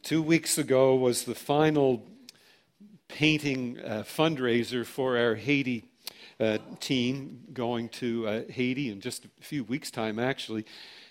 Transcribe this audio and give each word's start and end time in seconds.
Two 0.00 0.22
weeks 0.22 0.56
ago 0.56 0.94
was 0.94 1.24
the 1.24 1.34
final 1.34 2.06
painting 3.08 3.78
uh, 3.78 4.02
fundraiser 4.02 4.86
for 4.86 5.18
our 5.18 5.34
Haiti 5.34 5.84
uh, 6.40 6.56
team 6.80 7.42
going 7.52 7.90
to 7.90 8.26
uh, 8.26 8.42
Haiti 8.48 8.88
in 8.88 9.02
just 9.02 9.26
a 9.26 9.28
few 9.42 9.64
weeks' 9.64 9.90
time, 9.90 10.18
actually. 10.18 10.64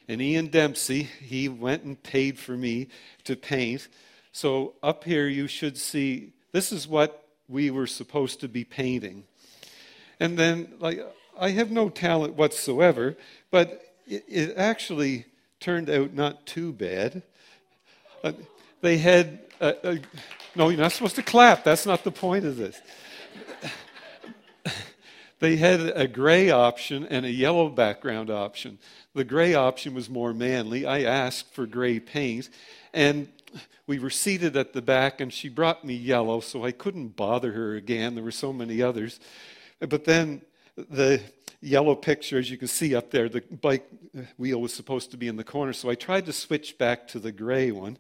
And 0.07 0.20
Ian 0.20 0.47
Dempsey, 0.47 1.04
he 1.04 1.47
went 1.47 1.83
and 1.83 2.02
paid 2.02 2.39
for 2.39 2.54
me 2.54 2.88
to 3.25 3.36
paint. 3.36 3.88
So 4.31 4.73
up 4.81 5.03
here, 5.03 5.27
you 5.27 5.45
should 5.45 5.77
see 5.77 6.33
this 6.51 6.71
is 6.71 6.87
what 6.87 7.27
we 7.47 7.69
were 7.69 7.85
supposed 7.85 8.39
to 8.39 8.47
be 8.47 8.63
painting. 8.63 9.25
And 10.19 10.39
then, 10.39 10.73
like, 10.79 10.99
I 11.39 11.51
have 11.51 11.69
no 11.69 11.89
talent 11.89 12.33
whatsoever, 12.33 13.15
but 13.51 13.93
it, 14.07 14.25
it 14.27 14.57
actually 14.57 15.25
turned 15.59 15.87
out 15.87 16.16
not 16.16 16.48
too 16.48 16.73
bad. 16.73 17.21
They 18.81 18.98
had, 18.98 19.39
uh, 19.59 19.73
uh, 19.84 19.95
no, 20.55 20.70
you're 20.70 20.80
not 20.80 20.91
supposed 20.91 21.16
to 21.16 21.23
clap. 21.23 21.63
That's 21.63 21.85
not 21.85 22.03
the 22.03 22.12
point 22.12 22.45
of 22.45 22.58
this. 22.58 22.81
they 25.39 25.55
had 25.55 25.80
a 25.81 26.08
gray 26.08 26.49
option 26.49 27.05
and 27.05 27.25
a 27.25 27.31
yellow 27.31 27.70
background 27.70 28.30
option. 28.30 28.80
The 29.13 29.23
gray 29.23 29.53
option 29.53 29.94
was 29.94 30.09
more 30.09 30.34
manly. 30.34 30.86
I 30.86 31.03
asked 31.03 31.53
for 31.53 31.66
gray 31.66 31.99
paint, 31.99 32.49
and 32.94 33.27
we 33.86 33.99
were 33.99 34.09
seated 34.09 34.58
at 34.58 34.73
the 34.73 34.81
back, 34.81 35.22
and 35.22 35.31
she 35.31 35.50
brought 35.50 35.86
me 35.86 35.94
yellow, 35.94 36.39
so 36.39 36.66
I 36.66 36.72
couldn't 36.72 37.16
bother 37.16 37.52
her 37.52 37.75
again. 37.75 38.16
There 38.16 38.23
were 38.23 38.31
so 38.31 38.52
many 38.52 38.81
others. 38.81 39.20
But 39.80 40.05
then 40.05 40.41
the 40.75 41.22
yellow 41.61 41.95
picture, 41.95 42.39
as 42.39 42.50
you 42.50 42.58
can 42.58 42.67
see 42.67 42.95
up 42.95 43.11
there, 43.11 43.30
the 43.30 43.41
bike 43.41 43.88
wheel 44.38 44.59
was 44.59 44.73
supposed 44.73 45.11
to 45.11 45.17
be 45.17 45.27
in 45.27 45.36
the 45.36 45.44
corner, 45.44 45.73
so 45.73 45.89
I 45.89 45.95
tried 45.95 46.25
to 46.25 46.34
switch 46.34 46.77
back 46.77 47.08
to 47.09 47.20
the 47.20 47.31
gray 47.31 47.72
one. 47.72 47.98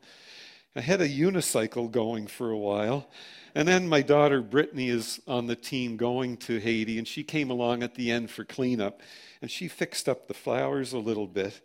I 0.75 0.81
had 0.81 1.01
a 1.01 1.09
unicycle 1.09 1.91
going 1.91 2.27
for 2.27 2.49
a 2.49 2.57
while. 2.57 3.07
And 3.53 3.67
then 3.67 3.89
my 3.89 4.01
daughter 4.01 4.41
Brittany 4.41 4.89
is 4.89 5.19
on 5.27 5.47
the 5.47 5.55
team 5.55 5.97
going 5.97 6.37
to 6.37 6.59
Haiti, 6.59 6.97
and 6.97 7.07
she 7.07 7.23
came 7.23 7.49
along 7.49 7.83
at 7.83 7.95
the 7.95 8.09
end 8.09 8.29
for 8.29 8.45
cleanup, 8.45 9.01
and 9.41 9.51
she 9.51 9.67
fixed 9.67 10.07
up 10.07 10.27
the 10.27 10.33
flowers 10.33 10.93
a 10.93 10.99
little 10.99 11.27
bit. 11.27 11.59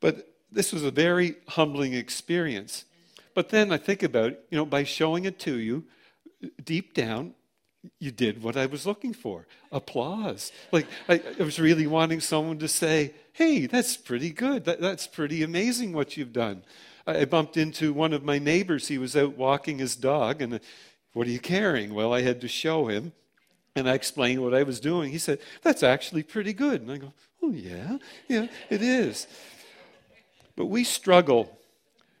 But 0.00 0.32
this 0.52 0.72
was 0.72 0.84
a 0.84 0.92
very 0.92 1.34
humbling 1.48 1.94
experience. 1.94 2.84
But 3.34 3.48
then 3.48 3.72
I 3.72 3.78
think 3.78 4.02
about, 4.02 4.34
you 4.50 4.58
know, 4.58 4.66
by 4.66 4.84
showing 4.84 5.24
it 5.24 5.40
to 5.40 5.58
you, 5.58 5.84
deep 6.62 6.94
down, 6.94 7.34
you 7.98 8.12
did 8.12 8.42
what 8.42 8.56
I 8.56 8.66
was 8.66 8.86
looking 8.86 9.12
for 9.12 9.48
applause. 9.72 10.52
Like, 10.70 10.86
I, 11.08 11.20
I 11.40 11.42
was 11.42 11.58
really 11.58 11.88
wanting 11.88 12.20
someone 12.20 12.58
to 12.58 12.68
say, 12.68 13.14
hey, 13.32 13.66
that's 13.66 13.96
pretty 13.96 14.30
good. 14.30 14.66
That, 14.66 14.80
that's 14.80 15.08
pretty 15.08 15.42
amazing 15.42 15.92
what 15.92 16.16
you've 16.16 16.32
done. 16.32 16.62
I 17.06 17.24
bumped 17.24 17.56
into 17.56 17.92
one 17.92 18.12
of 18.12 18.24
my 18.24 18.38
neighbors. 18.38 18.88
He 18.88 18.98
was 18.98 19.16
out 19.16 19.36
walking 19.36 19.78
his 19.78 19.96
dog, 19.96 20.40
and 20.40 20.60
what 21.12 21.26
are 21.26 21.30
you 21.30 21.40
carrying? 21.40 21.94
Well, 21.94 22.12
I 22.12 22.22
had 22.22 22.40
to 22.42 22.48
show 22.48 22.86
him, 22.86 23.12
and 23.74 23.88
I 23.88 23.94
explained 23.94 24.42
what 24.42 24.54
I 24.54 24.62
was 24.62 24.80
doing. 24.80 25.10
He 25.10 25.18
said, 25.18 25.40
That's 25.62 25.82
actually 25.82 26.22
pretty 26.22 26.52
good. 26.52 26.82
And 26.82 26.90
I 26.90 26.98
go, 26.98 27.12
Oh, 27.42 27.50
yeah, 27.50 27.98
yeah, 28.28 28.46
it 28.70 28.82
is. 28.82 29.26
But 30.54 30.66
we 30.66 30.84
struggle 30.84 31.58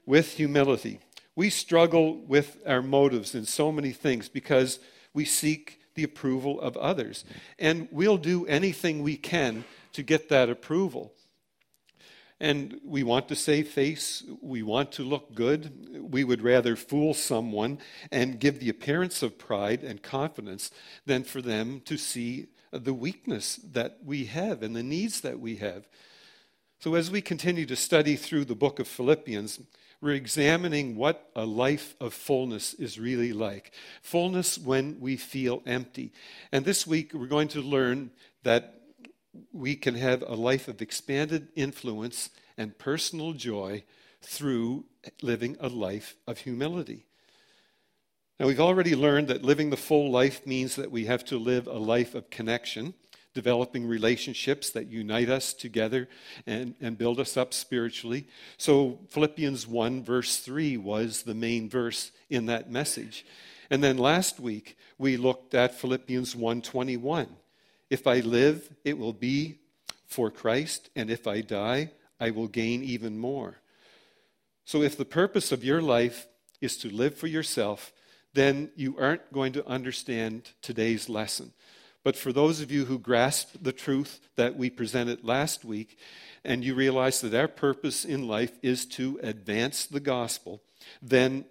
with 0.06 0.34
humility. 0.34 0.98
We 1.36 1.48
struggle 1.48 2.16
with 2.16 2.58
our 2.66 2.82
motives 2.82 3.34
in 3.34 3.46
so 3.46 3.72
many 3.72 3.92
things 3.92 4.28
because 4.28 4.80
we 5.14 5.24
seek 5.24 5.80
the 5.94 6.04
approval 6.04 6.60
of 6.60 6.76
others. 6.76 7.24
And 7.58 7.88
we'll 7.90 8.18
do 8.18 8.46
anything 8.46 9.02
we 9.02 9.16
can 9.16 9.64
to 9.92 10.02
get 10.02 10.28
that 10.30 10.50
approval. 10.50 11.12
And 12.42 12.80
we 12.84 13.04
want 13.04 13.28
to 13.28 13.36
save 13.36 13.68
face. 13.68 14.24
We 14.40 14.64
want 14.64 14.90
to 14.92 15.04
look 15.04 15.32
good. 15.32 16.10
We 16.10 16.24
would 16.24 16.42
rather 16.42 16.74
fool 16.74 17.14
someone 17.14 17.78
and 18.10 18.40
give 18.40 18.58
the 18.58 18.68
appearance 18.68 19.22
of 19.22 19.38
pride 19.38 19.84
and 19.84 20.02
confidence 20.02 20.72
than 21.06 21.22
for 21.22 21.40
them 21.40 21.82
to 21.84 21.96
see 21.96 22.48
the 22.72 22.94
weakness 22.94 23.60
that 23.72 23.98
we 24.04 24.24
have 24.24 24.64
and 24.64 24.74
the 24.74 24.82
needs 24.82 25.20
that 25.20 25.38
we 25.38 25.56
have. 25.58 25.86
So, 26.80 26.96
as 26.96 27.12
we 27.12 27.22
continue 27.22 27.64
to 27.64 27.76
study 27.76 28.16
through 28.16 28.46
the 28.46 28.56
book 28.56 28.80
of 28.80 28.88
Philippians, 28.88 29.60
we're 30.00 30.14
examining 30.14 30.96
what 30.96 31.30
a 31.36 31.44
life 31.44 31.94
of 32.00 32.12
fullness 32.12 32.74
is 32.74 32.98
really 32.98 33.32
like. 33.32 33.70
Fullness 34.02 34.58
when 34.58 34.98
we 34.98 35.16
feel 35.16 35.62
empty. 35.64 36.12
And 36.50 36.64
this 36.64 36.88
week, 36.88 37.14
we're 37.14 37.28
going 37.28 37.46
to 37.48 37.60
learn 37.60 38.10
that 38.42 38.81
we 39.52 39.76
can 39.76 39.94
have 39.94 40.22
a 40.22 40.34
life 40.34 40.68
of 40.68 40.82
expanded 40.82 41.48
influence 41.54 42.30
and 42.56 42.78
personal 42.78 43.32
joy 43.32 43.84
through 44.20 44.84
living 45.20 45.56
a 45.60 45.68
life 45.68 46.16
of 46.26 46.38
humility. 46.38 47.06
Now, 48.38 48.46
we've 48.46 48.60
already 48.60 48.94
learned 48.94 49.28
that 49.28 49.44
living 49.44 49.70
the 49.70 49.76
full 49.76 50.10
life 50.10 50.46
means 50.46 50.76
that 50.76 50.90
we 50.90 51.04
have 51.06 51.24
to 51.26 51.38
live 51.38 51.66
a 51.66 51.78
life 51.78 52.14
of 52.14 52.30
connection, 52.30 52.94
developing 53.34 53.86
relationships 53.86 54.70
that 54.70 54.88
unite 54.88 55.28
us 55.28 55.54
together 55.54 56.08
and, 56.46 56.74
and 56.80 56.98
build 56.98 57.20
us 57.20 57.36
up 57.36 57.54
spiritually. 57.54 58.26
So, 58.58 58.98
Philippians 59.10 59.66
1, 59.66 60.02
verse 60.02 60.38
3 60.38 60.76
was 60.76 61.22
the 61.22 61.34
main 61.34 61.68
verse 61.68 62.10
in 62.28 62.46
that 62.46 62.70
message. 62.70 63.24
And 63.70 63.82
then 63.82 63.96
last 63.96 64.38
week, 64.38 64.76
we 64.98 65.16
looked 65.16 65.54
at 65.54 65.74
Philippians 65.74 66.34
1:21. 66.34 67.28
If 67.92 68.06
I 68.06 68.20
live, 68.20 68.74
it 68.86 68.96
will 68.96 69.12
be 69.12 69.58
for 70.06 70.30
Christ, 70.30 70.88
and 70.96 71.10
if 71.10 71.26
I 71.26 71.42
die, 71.42 71.90
I 72.18 72.30
will 72.30 72.48
gain 72.48 72.82
even 72.82 73.18
more. 73.18 73.58
So, 74.64 74.80
if 74.80 74.96
the 74.96 75.04
purpose 75.04 75.52
of 75.52 75.62
your 75.62 75.82
life 75.82 76.26
is 76.62 76.78
to 76.78 76.88
live 76.88 77.18
for 77.18 77.26
yourself, 77.26 77.92
then 78.32 78.70
you 78.76 78.96
aren't 78.98 79.30
going 79.30 79.52
to 79.52 79.66
understand 79.66 80.52
today's 80.62 81.10
lesson. 81.10 81.52
But 82.02 82.16
for 82.16 82.32
those 82.32 82.62
of 82.62 82.72
you 82.72 82.86
who 82.86 82.98
grasp 82.98 83.56
the 83.60 83.74
truth 83.74 84.20
that 84.36 84.56
we 84.56 84.70
presented 84.70 85.22
last 85.22 85.62
week, 85.62 85.98
and 86.46 86.64
you 86.64 86.74
realize 86.74 87.20
that 87.20 87.38
our 87.38 87.46
purpose 87.46 88.06
in 88.06 88.26
life 88.26 88.52
is 88.62 88.86
to 88.86 89.20
advance 89.22 89.84
the 89.84 90.00
gospel, 90.00 90.62
then 91.02 91.44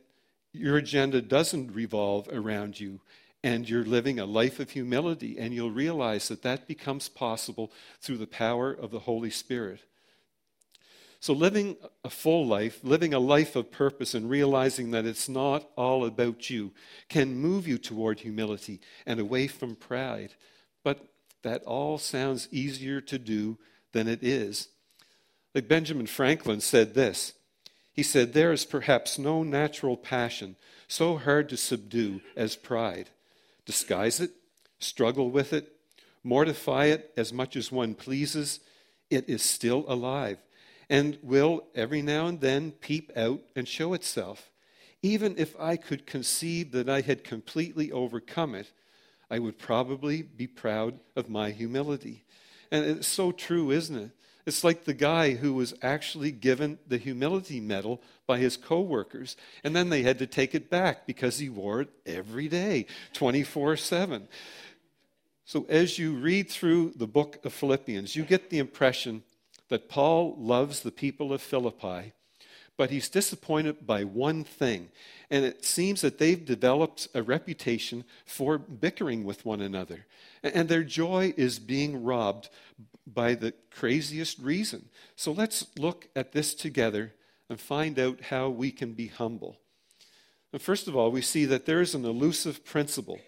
your 0.53 0.77
agenda 0.77 1.21
doesn't 1.21 1.75
revolve 1.75 2.27
around 2.33 2.79
you 2.79 2.99
and 3.43 3.67
you're 3.67 3.83
living 3.83 4.19
a 4.19 4.25
life 4.25 4.59
of 4.59 4.71
humility, 4.71 5.37
and 5.39 5.53
you'll 5.53 5.71
realize 5.71 6.27
that 6.27 6.43
that 6.43 6.67
becomes 6.67 7.09
possible 7.09 7.71
through 7.99 8.17
the 8.17 8.27
power 8.27 8.71
of 8.71 8.91
the 8.91 8.99
Holy 8.99 9.31
Spirit. 9.31 9.81
So, 11.19 11.33
living 11.33 11.77
a 12.03 12.09
full 12.09 12.45
life, 12.45 12.79
living 12.83 13.13
a 13.13 13.19
life 13.19 13.55
of 13.55 13.71
purpose, 13.71 14.13
and 14.13 14.29
realizing 14.29 14.91
that 14.91 15.05
it's 15.05 15.29
not 15.29 15.69
all 15.75 16.05
about 16.05 16.49
you 16.49 16.71
can 17.09 17.35
move 17.35 17.67
you 17.67 17.77
toward 17.77 18.19
humility 18.19 18.79
and 19.05 19.19
away 19.19 19.47
from 19.47 19.75
pride. 19.75 20.33
But 20.83 21.07
that 21.43 21.63
all 21.63 21.97
sounds 21.97 22.47
easier 22.51 23.01
to 23.01 23.19
do 23.19 23.57
than 23.91 24.07
it 24.07 24.23
is. 24.23 24.69
Like 25.53 25.67
Benjamin 25.67 26.07
Franklin 26.07 26.61
said 26.61 26.93
this 26.93 27.33
He 27.91 28.03
said, 28.03 28.33
There 28.33 28.51
is 28.51 28.65
perhaps 28.65 29.17
no 29.17 29.43
natural 29.43 29.97
passion 29.97 30.55
so 30.87 31.17
hard 31.17 31.49
to 31.49 31.57
subdue 31.57 32.21
as 32.35 32.55
pride 32.55 33.09
disguise 33.65 34.19
it, 34.19 34.31
struggle 34.79 35.31
with 35.31 35.53
it, 35.53 35.71
mortify 36.23 36.85
it 36.85 37.11
as 37.17 37.31
much 37.33 37.55
as 37.55 37.71
one 37.71 37.93
pleases, 37.95 38.59
it 39.09 39.27
is 39.29 39.41
still 39.41 39.85
alive 39.87 40.37
and 40.91 41.17
will 41.23 41.63
every 41.73 42.01
now 42.01 42.27
and 42.27 42.41
then 42.41 42.69
peep 42.69 43.11
out 43.15 43.39
and 43.55 43.65
show 43.65 43.93
itself. 43.93 44.51
Even 45.01 45.35
if 45.37 45.57
I 45.57 45.77
could 45.77 46.05
conceive 46.05 46.73
that 46.73 46.89
I 46.89 46.99
had 46.99 47.23
completely 47.23 47.93
overcome 47.93 48.55
it, 48.55 48.73
I 49.29 49.39
would 49.39 49.57
probably 49.57 50.21
be 50.21 50.47
proud 50.47 50.99
of 51.15 51.29
my 51.29 51.51
humility. 51.51 52.25
And 52.71 52.83
it's 52.83 53.07
so 53.07 53.31
true, 53.31 53.71
isn't 53.71 53.95
it? 53.97 54.11
It's 54.45 54.63
like 54.63 54.83
the 54.83 54.93
guy 54.93 55.31
who 55.31 55.53
was 55.53 55.73
actually 55.81 56.31
given 56.31 56.79
the 56.87 56.97
humility 56.97 57.59
medal 57.59 58.01
by 58.27 58.39
his 58.39 58.57
coworkers, 58.57 59.35
and 59.63 59.75
then 59.75 59.89
they 59.89 60.03
had 60.03 60.19
to 60.19 60.27
take 60.27 60.55
it 60.55 60.69
back 60.69 61.05
because 61.05 61.37
he 61.37 61.49
wore 61.49 61.81
it 61.81 61.89
every 62.05 62.47
day, 62.47 62.85
24 63.13 63.77
7. 63.77 64.27
So, 65.45 65.65
as 65.67 65.99
you 65.99 66.13
read 66.13 66.49
through 66.49 66.93
the 66.95 67.07
book 67.07 67.43
of 67.43 67.53
Philippians, 67.53 68.15
you 68.15 68.23
get 68.23 68.49
the 68.49 68.59
impression 68.59 69.23
that 69.69 69.89
Paul 69.89 70.35
loves 70.37 70.81
the 70.81 70.91
people 70.91 71.33
of 71.33 71.41
Philippi, 71.41 72.13
but 72.77 72.89
he's 72.89 73.09
disappointed 73.09 73.85
by 73.85 74.03
one 74.03 74.43
thing. 74.43 74.89
And 75.29 75.45
it 75.45 75.63
seems 75.65 76.01
that 76.01 76.17
they've 76.17 76.43
developed 76.43 77.07
a 77.13 77.23
reputation 77.23 78.03
for 78.25 78.57
bickering 78.57 79.23
with 79.23 79.45
one 79.45 79.61
another. 79.61 80.05
And 80.43 80.67
their 80.67 80.83
joy 80.83 81.33
is 81.37 81.59
being 81.59 82.03
robbed 82.03 82.49
by 83.05 83.35
the 83.35 83.53
craziest 83.71 84.39
reason. 84.39 84.89
So 85.15 85.31
let's 85.31 85.67
look 85.77 86.07
at 86.15 86.31
this 86.31 86.53
together 86.53 87.13
and 87.49 87.59
find 87.59 87.99
out 87.99 88.21
how 88.21 88.49
we 88.49 88.71
can 88.71 88.93
be 88.93 89.07
humble. 89.07 89.57
And 90.53 90.61
first 90.61 90.87
of 90.87 90.95
all, 90.95 91.11
we 91.11 91.21
see 91.21 91.45
that 91.45 91.65
there 91.65 91.81
is 91.81 91.95
an 91.95 92.05
elusive 92.05 92.65
principle. 92.65 93.19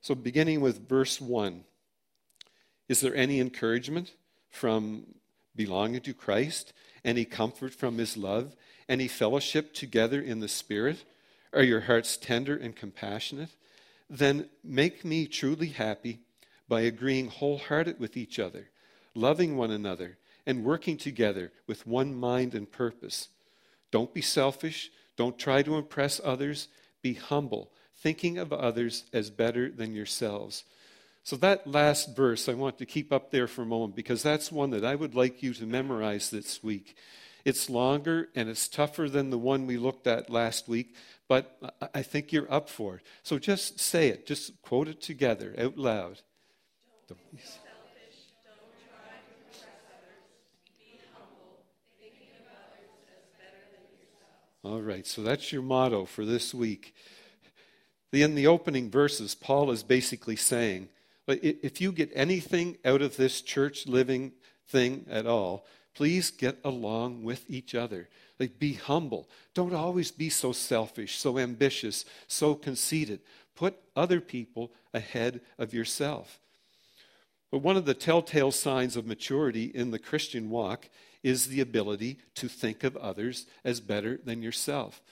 So, 0.00 0.14
beginning 0.14 0.60
with 0.60 0.88
verse 0.88 1.20
1 1.20 1.64
Is 2.88 3.00
there 3.00 3.14
any 3.14 3.40
encouragement 3.40 4.12
from 4.50 5.06
belonging 5.54 6.00
to 6.02 6.14
Christ? 6.14 6.72
Any 7.04 7.24
comfort 7.24 7.74
from 7.74 7.98
his 7.98 8.16
love? 8.16 8.54
Any 8.90 9.08
fellowship 9.08 9.72
together 9.72 10.20
in 10.20 10.40
the 10.40 10.48
Spirit? 10.48 11.04
Are 11.54 11.62
your 11.62 11.82
hearts 11.82 12.16
tender 12.16 12.56
and 12.56 12.76
compassionate? 12.76 13.50
Then 14.10 14.50
make 14.62 15.04
me 15.04 15.26
truly 15.26 15.68
happy 15.68 16.20
by 16.68 16.82
agreeing 16.82 17.28
wholehearted 17.28 17.98
with 17.98 18.16
each 18.16 18.38
other, 18.38 18.68
loving 19.14 19.56
one 19.56 19.70
another, 19.70 20.18
and 20.44 20.64
working 20.64 20.96
together 20.96 21.52
with 21.66 21.86
one 21.86 22.14
mind 22.14 22.54
and 22.54 22.70
purpose. 22.70 23.28
Don't 23.90 24.12
be 24.12 24.22
selfish. 24.22 24.90
Don't 25.16 25.38
try 25.38 25.62
to 25.62 25.76
impress 25.76 26.20
others. 26.22 26.68
Be 27.02 27.14
humble, 27.14 27.70
thinking 27.96 28.38
of 28.38 28.52
others 28.52 29.04
as 29.12 29.30
better 29.30 29.70
than 29.70 29.94
yourselves. 29.94 30.64
So, 31.22 31.36
that 31.36 31.66
last 31.66 32.16
verse 32.16 32.48
I 32.48 32.54
want 32.54 32.78
to 32.78 32.86
keep 32.86 33.12
up 33.12 33.30
there 33.30 33.46
for 33.46 33.62
a 33.62 33.66
moment 33.66 33.94
because 33.94 34.22
that's 34.22 34.50
one 34.50 34.70
that 34.70 34.84
I 34.84 34.94
would 34.94 35.14
like 35.14 35.42
you 35.42 35.52
to 35.54 35.66
memorize 35.66 36.30
this 36.30 36.62
week. 36.62 36.96
It's 37.44 37.70
longer 37.70 38.28
and 38.34 38.48
it's 38.48 38.68
tougher 38.68 39.08
than 39.08 39.30
the 39.30 39.38
one 39.38 39.66
we 39.66 39.76
looked 39.76 40.06
at 40.06 40.30
last 40.30 40.68
week, 40.68 40.94
but 41.28 41.58
I 41.94 42.02
think 42.02 42.32
you're 42.32 42.52
up 42.52 42.68
for 42.68 42.96
it. 42.96 43.02
So 43.22 43.38
just 43.38 43.80
say 43.80 44.08
it, 44.08 44.26
just 44.26 44.60
quote 44.62 44.88
it 44.88 45.00
together 45.00 45.54
out 45.58 45.78
loud. 45.78 46.20
Don't 47.08 47.30
be 47.32 47.38
selfish. 47.38 48.30
Don't 48.44 48.56
try 48.88 49.10
to 49.10 49.34
impress 49.46 49.64
others. 49.88 50.24
Being 50.78 50.98
humble, 51.14 51.64
Thinking 51.98 52.28
about 52.40 52.76
others 52.76 52.90
better 53.38 53.64
than 53.72 53.84
yourselves. 53.98 54.62
All 54.62 54.82
right, 54.82 55.06
so 55.06 55.22
that's 55.22 55.52
your 55.52 55.62
motto 55.62 56.04
for 56.04 56.24
this 56.24 56.54
week. 56.54 56.94
In 58.12 58.34
the 58.34 58.46
opening 58.46 58.90
verses, 58.90 59.34
Paul 59.34 59.70
is 59.70 59.82
basically 59.82 60.36
saying, 60.36 60.88
if 61.28 61.80
you 61.80 61.92
get 61.92 62.10
anything 62.12 62.76
out 62.84 63.02
of 63.02 63.16
this 63.16 63.40
church 63.40 63.86
living 63.86 64.32
thing 64.66 65.06
at 65.08 65.26
all, 65.26 65.64
please 66.00 66.30
get 66.30 66.56
along 66.64 67.22
with 67.22 67.44
each 67.46 67.74
other. 67.74 68.08
Like, 68.38 68.58
be 68.58 68.72
humble. 68.72 69.28
Don't 69.52 69.74
always 69.74 70.10
be 70.10 70.30
so 70.30 70.50
selfish, 70.50 71.18
so 71.18 71.36
ambitious, 71.36 72.06
so 72.26 72.54
conceited. 72.54 73.20
Put 73.54 73.76
other 73.94 74.18
people 74.18 74.72
ahead 74.94 75.42
of 75.58 75.74
yourself. 75.74 76.40
But 77.50 77.58
one 77.58 77.76
of 77.76 77.84
the 77.84 77.92
telltale 77.92 78.50
signs 78.50 78.96
of 78.96 79.06
maturity 79.06 79.64
in 79.64 79.90
the 79.90 79.98
Christian 79.98 80.48
walk 80.48 80.88
is 81.22 81.48
the 81.48 81.60
ability 81.60 82.16
to 82.36 82.48
think 82.48 82.82
of 82.82 82.96
others 82.96 83.44
as 83.62 83.78
better 83.80 84.18
than 84.24 84.42
yourself. 84.42 85.02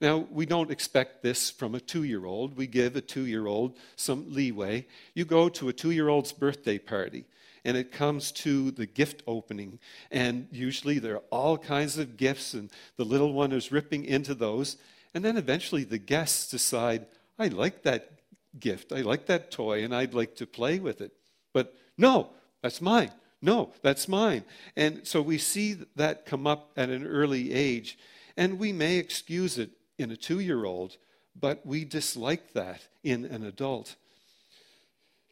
Now, 0.00 0.26
we 0.30 0.46
don't 0.46 0.70
expect 0.70 1.22
this 1.22 1.50
from 1.50 1.74
a 1.74 1.80
two 1.80 2.04
year 2.04 2.24
old. 2.24 2.56
We 2.56 2.66
give 2.66 2.96
a 2.96 3.00
two 3.00 3.26
year 3.26 3.46
old 3.46 3.76
some 3.96 4.32
leeway. 4.32 4.86
You 5.14 5.24
go 5.24 5.48
to 5.50 5.68
a 5.68 5.72
two 5.72 5.90
year 5.90 6.08
old's 6.08 6.32
birthday 6.32 6.78
party 6.78 7.26
and 7.64 7.76
it 7.76 7.92
comes 7.92 8.32
to 8.32 8.70
the 8.70 8.86
gift 8.86 9.22
opening. 9.26 9.78
And 10.10 10.48
usually 10.50 10.98
there 10.98 11.16
are 11.16 11.22
all 11.30 11.58
kinds 11.58 11.98
of 11.98 12.16
gifts, 12.16 12.54
and 12.54 12.70
the 12.96 13.04
little 13.04 13.32
one 13.32 13.52
is 13.52 13.72
ripping 13.72 14.04
into 14.04 14.34
those. 14.34 14.76
And 15.14 15.24
then 15.24 15.36
eventually 15.36 15.84
the 15.84 15.98
guests 15.98 16.50
decide, 16.50 17.06
I 17.38 17.48
like 17.48 17.82
that 17.82 18.12
gift, 18.58 18.92
I 18.92 19.02
like 19.02 19.26
that 19.26 19.50
toy, 19.50 19.84
and 19.84 19.94
I'd 19.94 20.14
like 20.14 20.36
to 20.36 20.46
play 20.46 20.78
with 20.78 21.00
it. 21.00 21.12
But 21.52 21.74
no, 21.98 22.30
that's 22.62 22.80
mine. 22.80 23.10
No, 23.42 23.72
that's 23.82 24.08
mine. 24.08 24.44
And 24.76 25.06
so 25.06 25.22
we 25.22 25.38
see 25.38 25.78
that 25.96 26.26
come 26.26 26.46
up 26.46 26.72
at 26.76 26.90
an 26.90 27.06
early 27.06 27.52
age, 27.52 27.98
and 28.36 28.58
we 28.58 28.72
may 28.72 28.96
excuse 28.96 29.58
it 29.58 29.70
in 30.00 30.10
a 30.10 30.16
two 30.16 30.40
year 30.40 30.64
old, 30.64 30.96
but 31.38 31.64
we 31.64 31.84
dislike 31.84 32.52
that 32.54 32.82
in 33.02 33.24
an 33.24 33.44
adult. 33.44 33.96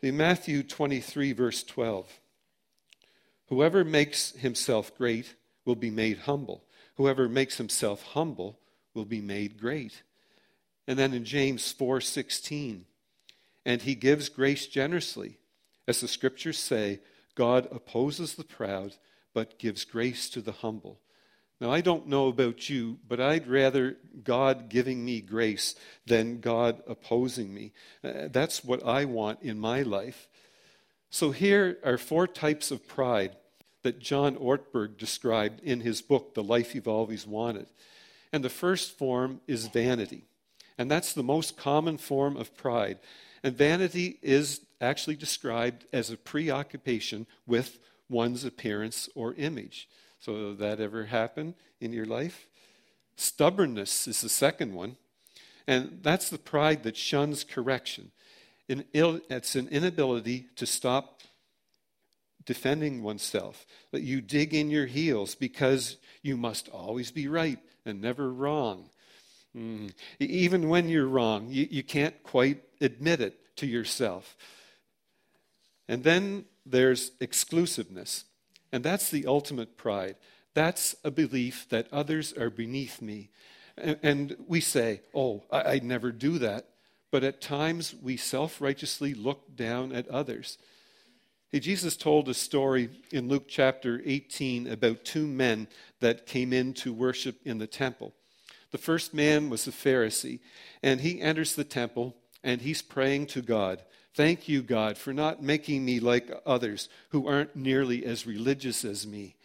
In 0.03 0.17
Matthew 0.17 0.63
23, 0.63 1.33
verse 1.33 1.65
12, 1.65 2.21
whoever 3.49 3.85
makes 3.85 4.33
himself 4.33 4.97
great 4.97 5.35
will 5.65 5.75
be 5.75 5.91
made 5.91 6.19
humble. 6.19 6.65
Whoever 6.97 7.29
makes 7.29 7.57
himself 7.57 8.03
humble 8.03 8.61
will 8.95 9.05
be 9.05 9.21
made 9.21 9.59
great. 9.59 10.03
And 10.87 10.99
then 10.99 11.13
in 11.13 11.25
James 11.25 11.73
4:16, 11.73 12.87
and 13.65 13.83
he 13.83 13.95
gives 13.95 14.29
grace 14.29 14.67
generously. 14.67 15.39
As 15.87 16.01
the 16.01 16.09
scriptures 16.09 16.59
say, 16.59 17.01
God 17.35 17.69
opposes 17.71 18.35
the 18.35 18.45
proud 18.45 18.97
but 19.35 19.59
gives 19.59 19.85
grace 19.85 20.29
to 20.31 20.41
the 20.41 20.53
humble. 20.53 21.01
Now, 21.61 21.73
I 21.73 21.81
don't 21.81 22.07
know 22.07 22.29
about 22.29 22.71
you, 22.71 22.99
but 23.09 23.21
I'd 23.21 23.49
rather 23.49 23.97
God 24.23 24.69
giving 24.69 25.05
me 25.05 25.21
grace 25.21 25.75
than 26.07 26.41
God 26.41 26.83
opposing 26.87 27.53
me. 27.53 27.73
Uh, 28.05 28.29
that's 28.31 28.63
what 28.63 28.85
I 28.87 29.05
want 29.05 29.43
in 29.43 29.59
my 29.59 29.83
life. 29.83 30.29
So, 31.11 31.33
here 31.33 31.79
are 31.85 31.99
four 31.99 32.29
types 32.29 32.71
of 32.71 32.87
pride 32.87 33.37
that 33.83 33.99
John 33.99 34.37
Ortberg 34.37 34.99
described 34.99 35.61
in 35.61 35.81
his 35.81 36.01
book, 36.01 36.35
The 36.35 36.43
Life 36.43 36.75
You've 36.75 36.87
Always 36.87 37.27
Wanted. 37.27 37.67
And 38.33 38.45
the 38.45 38.51
first 38.51 38.97
form 38.97 39.41
is 39.49 39.67
vanity. 39.67 40.25
And 40.77 40.91
that's 40.91 41.13
the 41.13 41.23
most 41.23 41.57
common 41.57 41.99
form 41.99 42.37
of 42.37 42.57
pride. 42.57 42.99
And 43.43 43.57
vanity 43.57 44.19
is 44.23 44.61
actually 44.81 45.17
described 45.17 45.87
as 45.93 46.11
a 46.11 46.17
preoccupation 46.17 47.27
with 47.47 47.79
one's 48.09 48.45
appearance 48.45 49.09
or 49.15 49.35
image. 49.35 49.89
So, 50.21 50.55
that 50.55 50.81
ever 50.81 51.07
happen 51.07 51.55
in 51.81 51.93
your 51.93 52.07
life? 52.07 52.47
Stubbornness 53.17 54.07
is 54.09 54.21
the 54.21 54.29
second 54.29 54.75
one. 54.75 54.97
And 55.67 56.01
that's 56.03 56.31
the 56.31 56.39
pride 56.39 56.83
that 56.85 56.97
shuns 56.97 57.45
correction. 57.45 58.11
It's 58.69 59.55
an 59.55 59.69
inability 59.69 60.47
to 60.57 60.67
stop 60.67 61.21
defending 62.47 63.03
oneself, 63.03 63.67
that 63.93 64.01
you 64.01 64.23
dig 64.23 64.55
in 64.55 64.71
your 64.71 64.87
heels 64.87 65.35
because 65.35 65.99
you 66.23 66.37
must 66.37 66.69
always 66.71 67.11
be 67.11 67.29
right 67.29 67.59
and 67.85 68.01
never 68.01 68.33
wrong. 68.33 68.89
Mm. 69.55 69.93
Even 70.19 70.71
when 70.71 70.89
you're 70.89 71.07
wrong, 71.07 71.49
you, 71.51 71.69
you 71.71 71.83
can't 71.83 72.23
quite 72.23 72.63
admit 72.81 73.21
it 73.21 73.39
to 73.57 73.67
yourself. 73.67 74.35
And 75.89 76.03
then 76.03 76.47
there's 76.65 77.13
exclusiveness. 77.21 78.25
And 78.73 78.85
that's 78.85 79.11
the 79.11 79.27
ultimate 79.27 79.77
pride. 79.77 80.17
That's 80.55 80.97
a 81.05 81.11
belief 81.11 81.69
that 81.71 81.89
others 81.93 82.33
are 82.33 82.51
beneath 82.51 83.01
me. 83.01 83.31
And 83.77 84.37
we 84.47 84.61
say, 84.61 85.03
oh, 85.15 85.45
I'd 85.51 85.85
never 85.85 86.11
do 86.11 86.39
that. 86.39 86.67
But 87.11 87.25
at 87.25 87.41
times 87.41 87.95
we 88.03 88.17
self 88.17 88.61
righteously 88.61 89.15
look 89.15 89.57
down 89.57 89.93
at 89.93 90.09
others. 90.09 90.59
Hey, 91.51 91.61
Jesus 91.61 91.97
told 91.97 92.29
a 92.29 92.35
story 92.35 92.91
in 93.11 93.29
Luke 93.29 93.47
chapter 93.49 94.03
18 94.05 94.67
about 94.67 95.05
two 95.05 95.27
men 95.27 95.69
that 96.01 96.27
came 96.27 96.53
in 96.53 96.75
to 96.75 96.93
worship 96.93 97.39
in 97.45 97.57
the 97.57 97.67
temple. 97.67 98.13
The 98.71 98.79
first 98.79 99.15
man 99.15 99.49
was 99.49 99.67
a 99.67 99.71
Pharisee, 99.71 100.41
and 100.83 101.01
he 101.01 101.23
enters 101.23 101.55
the 101.55 101.65
temple 101.65 102.15
and 102.45 102.61
he's 102.61 102.83
praying 102.83 103.27
to 103.29 103.43
God. 103.43 103.83
Thank 104.19 104.49
you, 104.49 104.63
God, 104.63 104.99
for 104.99 105.13
not 105.13 105.45
making 105.45 105.85
me 105.85 106.01
like 106.01 106.29
others 106.45 106.89
who 107.11 107.29
aren't 107.29 107.55
nearly 107.55 108.05
as 108.05 108.27
religious 108.27 108.85
as 108.85 109.07
me. 109.07 109.37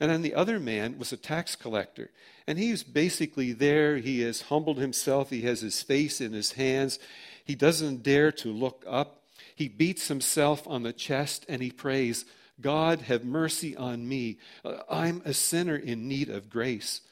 And 0.00 0.10
then 0.10 0.22
the 0.22 0.34
other 0.34 0.58
man 0.58 0.98
was 0.98 1.12
a 1.12 1.18
tax 1.18 1.54
collector. 1.54 2.10
And 2.46 2.58
he's 2.58 2.82
basically 2.82 3.52
there. 3.52 3.98
He 3.98 4.22
has 4.22 4.40
humbled 4.40 4.78
himself. 4.78 5.28
He 5.28 5.42
has 5.42 5.60
his 5.60 5.82
face 5.82 6.22
in 6.22 6.32
his 6.32 6.52
hands. 6.52 6.98
He 7.44 7.54
doesn't 7.54 8.02
dare 8.02 8.32
to 8.32 8.48
look 8.50 8.82
up. 8.88 9.24
He 9.54 9.68
beats 9.68 10.08
himself 10.08 10.66
on 10.66 10.84
the 10.84 10.94
chest 10.94 11.44
and 11.46 11.60
he 11.60 11.70
prays, 11.70 12.24
God, 12.58 13.02
have 13.02 13.26
mercy 13.26 13.76
on 13.76 14.08
me. 14.08 14.38
Uh, 14.64 14.76
I'm 14.88 15.20
a 15.26 15.34
sinner 15.34 15.76
in 15.76 16.08
need 16.08 16.30
of 16.30 16.48
grace. 16.48 17.02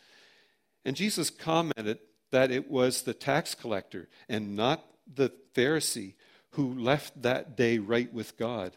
And 0.83 0.97
Jesus 0.97 1.28
commented 1.28 1.99
that 2.31 2.50
it 2.50 2.71
was 2.71 3.02
the 3.02 3.12
tax 3.12 3.54
collector 3.54 4.09
and 4.31 4.57
not 4.57 4.83
the 5.14 5.31
Pharisee 5.54 6.14
who 6.52 6.73
left 6.73 7.23
that 7.23 7.56
day 7.56 7.78
right 7.78 8.12
with 8.12 8.37
God. 8.37 8.76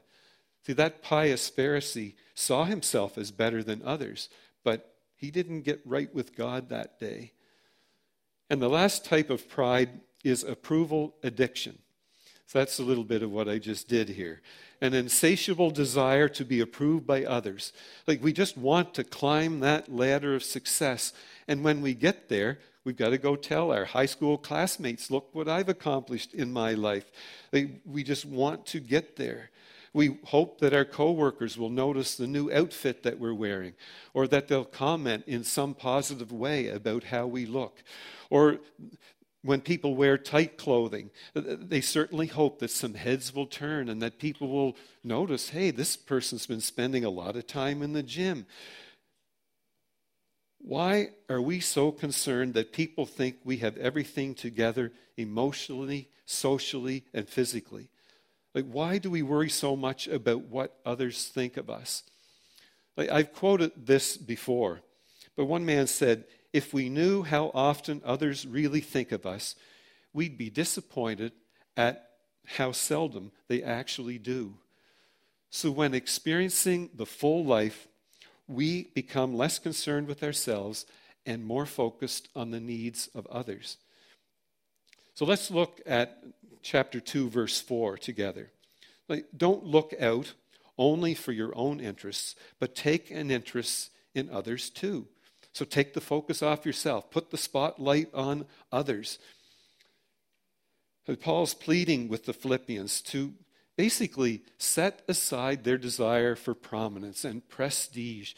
See, 0.66 0.74
that 0.74 1.04
pious 1.04 1.50
Pharisee 1.50 2.16
saw 2.34 2.66
himself 2.66 3.18
as 3.18 3.32
better 3.32 3.64
than 3.64 3.82
others, 3.84 4.30
but 4.64 4.96
he 5.16 5.32
didn't 5.32 5.62
get 5.62 5.82
right 5.86 6.14
with 6.14 6.36
God 6.36 6.70
that 6.70 7.00
day. 7.00 7.34
And 8.50 8.62
the 8.62 8.70
last 8.70 9.06
type 9.06 9.30
of 9.30 9.48
pride 9.50 10.02
is 10.24 10.44
approval 10.44 11.16
addiction. 11.24 11.80
So 12.48 12.60
that's 12.60 12.80
a 12.80 12.84
little 12.84 13.04
bit 13.04 13.24
of 13.24 13.32
what 13.32 13.50
I 13.50 13.58
just 13.58 13.88
did 13.88 14.10
here. 14.10 14.42
An 14.82 14.94
insatiable 14.94 15.72
desire 15.72 16.30
to 16.30 16.46
be 16.46 16.60
approved 16.60 17.08
by 17.08 17.24
others. 17.26 17.74
Like 18.08 18.24
we 18.24 18.34
just 18.34 18.58
want 18.58 18.94
to 18.96 19.04
climb 19.04 19.62
that 19.62 19.94
ladder 19.94 20.36
of 20.36 20.44
success. 20.44 21.14
And 21.48 21.64
when 21.64 21.82
we 21.82 21.94
get 21.94 22.30
there, 22.30 22.60
We've 22.86 22.96
got 22.96 23.10
to 23.10 23.18
go 23.18 23.36
tell 23.36 23.72
our 23.72 23.86
high 23.86 24.06
school 24.06 24.38
classmates, 24.38 25.10
look 25.10 25.30
what 25.34 25.50
I've 25.50 25.70
accomplished 25.70 26.36
in 26.36 26.54
my 26.54 26.74
life. 26.74 27.12
we 27.52 28.04
just 28.04 28.26
want 28.26 28.68
to 28.68 28.80
get 28.80 29.16
there. 29.16 29.50
We 29.92 30.20
hope 30.26 30.60
that 30.60 30.74
our 30.74 30.86
coworkers 30.86 31.58
will 31.58 31.72
notice 31.72 32.16
the 32.16 32.28
new 32.28 32.52
outfit 32.52 33.02
that 33.02 33.18
we're 33.18 33.34
wearing, 33.34 33.74
or 34.14 34.28
that 34.28 34.48
they'll 34.48 34.66
comment 34.66 35.24
in 35.26 35.44
some 35.44 35.74
positive 35.74 36.32
way 36.32 36.68
about 36.68 37.06
how 37.06 37.26
we 37.26 37.48
look. 37.48 37.82
Or 38.30 38.60
when 39.42 39.62
people 39.62 39.96
wear 39.96 40.18
tight 40.18 40.58
clothing, 40.58 41.10
they 41.34 41.82
certainly 41.82 42.28
hope 42.28 42.60
that 42.60 42.72
some 42.72 42.94
heads 42.94 43.34
will 43.34 43.48
turn 43.48 43.90
and 43.90 44.02
that 44.02 44.20
people 44.20 44.48
will 44.48 44.76
notice 45.04 45.50
hey, 45.50 45.72
this 45.72 45.96
person's 45.96 46.46
been 46.46 46.62
spending 46.62 47.04
a 47.04 47.10
lot 47.10 47.36
of 47.36 47.48
time 47.48 47.82
in 47.82 47.94
the 47.94 48.04
gym 48.04 48.46
Why 50.68 51.10
are 51.30 51.42
we 51.42 51.60
so 51.60 51.92
concerned 51.92 52.56
that 52.56 52.74
people 52.74 53.06
think 53.06 53.36
we 53.44 53.58
have 53.58 53.78
everything 53.78 54.34
together 54.34 54.92
emotionally, 55.16 56.10
socially, 56.26 57.04
and 57.14 57.30
physically? 57.30 57.90
Like, 58.56 58.66
why 58.66 58.98
do 58.98 59.12
we 59.12 59.22
worry 59.22 59.50
so 59.50 59.76
much 59.76 60.08
about 60.08 60.46
what 60.46 60.80
others 60.84 61.28
think 61.28 61.58
of 61.58 61.70
us? 61.70 62.02
Like, 62.98 63.12
I've 63.12 63.32
quoted 63.32 63.74
this 63.86 64.18
before, 64.18 64.82
but 65.38 65.46
one 65.46 65.68
man 65.68 65.86
said, 65.86 66.26
If 66.52 66.74
we 66.74 66.90
knew 66.90 67.22
how 67.22 67.52
often 67.54 68.02
others 68.04 68.48
really 68.48 68.82
think 68.82 69.12
of 69.12 69.28
us, 69.28 69.54
we'd 70.14 70.36
be 70.36 70.50
disappointed 70.50 71.34
at 71.78 72.10
how 72.48 72.72
seldom 72.72 73.32
they 73.50 73.62
actually 73.62 74.18
do. 74.18 74.56
So, 75.52 75.70
when 75.70 75.94
experiencing 75.94 76.90
the 76.96 77.06
full 77.06 77.46
life, 77.46 77.88
we 78.48 78.92
become 78.94 79.36
less 79.36 79.60
concerned 79.60 80.08
with 80.08 80.24
ourselves 80.24 80.86
and 81.26 81.44
more 81.44 81.66
focused 81.66 82.30
on 82.36 82.52
the 82.52 82.60
needs 82.60 83.10
of 83.16 83.26
others. 83.28 83.78
So 85.16 85.26
let's 85.26 85.50
look 85.50 85.82
at 85.86 86.24
chapter 86.62 87.00
2, 87.00 87.30
verse 87.30 87.60
4 87.62 87.98
together. 87.98 88.52
Like, 89.08 89.26
don't 89.36 89.64
look 89.64 89.94
out 90.00 90.34
only 90.78 91.14
for 91.14 91.32
your 91.32 91.56
own 91.56 91.80
interests, 91.80 92.36
but 92.60 92.76
take 92.76 93.10
an 93.12 93.32
interest 93.32 93.92
in 94.14 94.30
others 94.30 94.70
too. 94.70 95.08
So 95.54 95.64
take 95.64 95.94
the 95.94 96.02
focus 96.02 96.44
off 96.44 96.66
yourself, 96.66 97.10
put 97.12 97.32
the 97.32 97.38
spotlight 97.38 98.14
on 98.14 98.46
others. 98.72 99.20
Paul's 101.22 101.54
pleading 101.54 102.10
with 102.10 102.26
the 102.26 102.34
Philippians 102.34 103.02
to 103.04 103.34
basically 103.78 104.44
set 104.58 105.02
aside 105.08 105.64
their 105.64 105.78
desire 105.78 106.36
for 106.36 106.54
prominence 106.54 107.26
and 107.26 107.48
prestige 107.50 108.34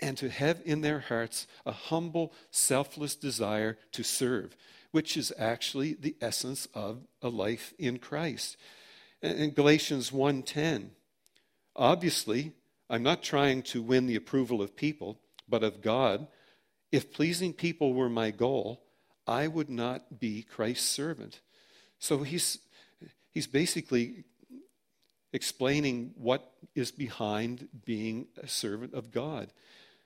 and 0.00 0.16
to 0.18 0.28
have 0.28 0.60
in 0.64 0.80
their 0.80 1.00
hearts 1.00 1.46
a 1.64 1.72
humble, 1.72 2.32
selfless 2.50 3.14
desire 3.14 3.78
to 3.92 4.02
serve, 4.02 4.56
which 4.90 5.16
is 5.16 5.32
actually 5.38 5.94
the 5.94 6.16
essence 6.20 6.68
of 6.74 7.06
a 7.22 7.28
life 7.28 7.72
in 7.78 7.98
Christ. 7.98 8.56
In 9.22 9.50
Galatians 9.52 10.10
1:10, 10.10 10.90
obviously, 11.74 12.52
I'm 12.90 13.02
not 13.02 13.22
trying 13.22 13.62
to 13.64 13.82
win 13.82 14.06
the 14.06 14.16
approval 14.16 14.60
of 14.60 14.76
people, 14.76 15.20
but 15.48 15.62
of 15.62 15.80
God. 15.80 16.26
If 16.92 17.12
pleasing 17.12 17.54
people 17.54 17.94
were 17.94 18.10
my 18.10 18.30
goal, 18.30 18.84
I 19.26 19.48
would 19.48 19.70
not 19.70 20.20
be 20.20 20.42
Christ's 20.42 20.88
servant. 20.88 21.40
So 21.98 22.22
he's 22.22 22.58
he's 23.30 23.46
basically 23.46 24.24
explaining 25.34 26.12
what 26.16 26.52
is 26.76 26.92
behind 26.92 27.68
being 27.84 28.28
a 28.40 28.46
servant 28.46 28.94
of 28.94 29.10
God. 29.10 29.50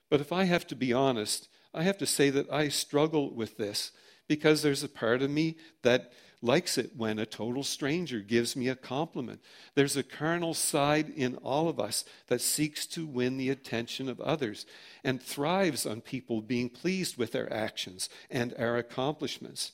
But 0.08 0.22
if 0.22 0.32
I 0.32 0.44
have 0.44 0.66
to 0.68 0.74
be 0.74 0.92
honest, 0.92 1.48
I 1.74 1.82
have 1.82 1.98
to 1.98 2.06
say 2.06 2.30
that 2.30 2.50
I 2.50 2.68
struggle 2.68 3.32
with 3.34 3.58
this 3.58 3.92
because 4.26 4.62
there's 4.62 4.82
a 4.82 4.88
part 4.88 5.20
of 5.20 5.30
me 5.30 5.56
that 5.82 6.12
likes 6.40 6.78
it 6.78 6.92
when 6.96 7.18
a 7.18 7.26
total 7.26 7.62
stranger 7.62 8.20
gives 8.20 8.56
me 8.56 8.68
a 8.68 8.74
compliment. 8.74 9.40
There's 9.74 9.98
a 9.98 10.02
carnal 10.02 10.54
side 10.54 11.10
in 11.10 11.36
all 11.36 11.68
of 11.68 11.78
us 11.78 12.04
that 12.28 12.40
seeks 12.40 12.86
to 12.86 13.04
win 13.04 13.36
the 13.36 13.50
attention 13.50 14.08
of 14.08 14.20
others 14.20 14.64
and 15.04 15.22
thrives 15.22 15.84
on 15.84 16.00
people 16.00 16.40
being 16.40 16.70
pleased 16.70 17.18
with 17.18 17.36
our 17.36 17.52
actions 17.52 18.08
and 18.30 18.54
our 18.58 18.78
accomplishments. 18.78 19.72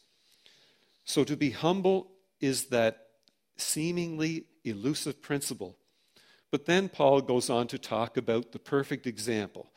So 1.05 1.23
to 1.23 1.37
be 1.37 1.51
humble 1.51 2.09
is 2.41 2.67
that 2.67 3.07
seemingly 3.57 4.47
elusive 4.65 5.23
principle. 5.23 5.77
But 6.51 6.67
then 6.67 6.89
Paul 6.89 7.21
goes 7.21 7.51
on 7.51 7.67
to 7.69 7.79
talk 7.79 8.17
about 8.17 8.53
the 8.53 8.59
perfect 8.59 9.07
example. 9.07 9.73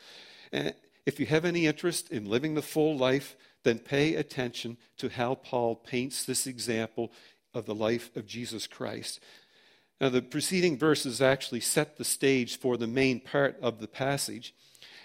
And 0.52 0.74
if 1.06 1.20
you 1.20 1.26
have 1.26 1.46
any 1.46 1.66
interest 1.66 2.12
in 2.12 2.30
living 2.30 2.54
the 2.54 2.62
full 2.62 2.98
life, 2.98 3.36
then 3.64 3.80
pay 3.80 4.16
attention 4.16 4.78
to 4.98 5.10
how 5.10 5.36
Paul 5.36 5.76
paints 5.76 6.24
this 6.24 6.48
example 6.48 7.12
of 7.54 7.66
the 7.66 7.76
life 7.76 8.16
of 8.16 8.28
Jesus 8.28 8.68
Christ. 8.68 9.20
Now, 10.00 10.10
the 10.10 10.22
preceding 10.22 10.78
verses 10.78 11.22
actually 11.22 11.62
set 11.62 11.98
the 11.98 12.06
stage 12.06 12.60
for 12.60 12.78
the 12.78 12.88
main 12.88 13.20
part 13.20 13.58
of 13.62 13.80
the 13.80 13.88
passage. 13.88 14.54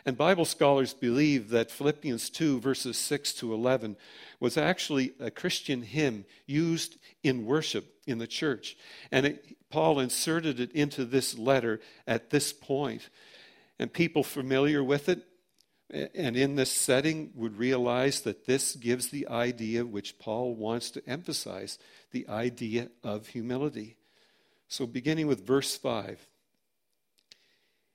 And 0.04 0.16
Bible 0.16 0.44
scholars 0.44 0.92
believe 0.92 1.48
that 1.50 1.70
Philippians 1.70 2.28
2, 2.30 2.60
verses 2.60 2.96
6 2.98 3.32
to 3.34 3.54
11, 3.54 3.96
was 4.40 4.56
actually 4.56 5.12
a 5.18 5.30
Christian 5.30 5.82
hymn 5.82 6.24
used 6.46 6.98
in 7.22 7.46
worship 7.46 7.94
in 8.06 8.18
the 8.18 8.26
church. 8.26 8.76
And 9.10 9.26
it, 9.26 9.56
Paul 9.72 9.98
inserted 9.98 10.60
it 10.60 10.70
into 10.72 11.06
this 11.06 11.38
letter 11.38 11.80
at 12.06 12.28
this 12.28 12.52
point. 12.52 13.08
And 13.78 13.90
people 13.92 14.22
familiar 14.22 14.84
with 14.84 15.08
it 15.08 15.26
and 15.92 16.36
in 16.36 16.56
this 16.56 16.70
setting 16.70 17.32
would 17.34 17.58
realize 17.58 18.22
that 18.22 18.46
this 18.46 18.76
gives 18.76 19.08
the 19.08 19.28
idea 19.28 19.84
which 19.84 20.18
Paul 20.18 20.54
wants 20.54 20.90
to 20.92 21.06
emphasize 21.06 21.78
the 22.12 22.26
idea 22.28 22.88
of 23.02 23.28
humility. 23.28 23.96
So, 24.68 24.86
beginning 24.86 25.26
with 25.26 25.46
verse 25.46 25.76
5 25.76 26.26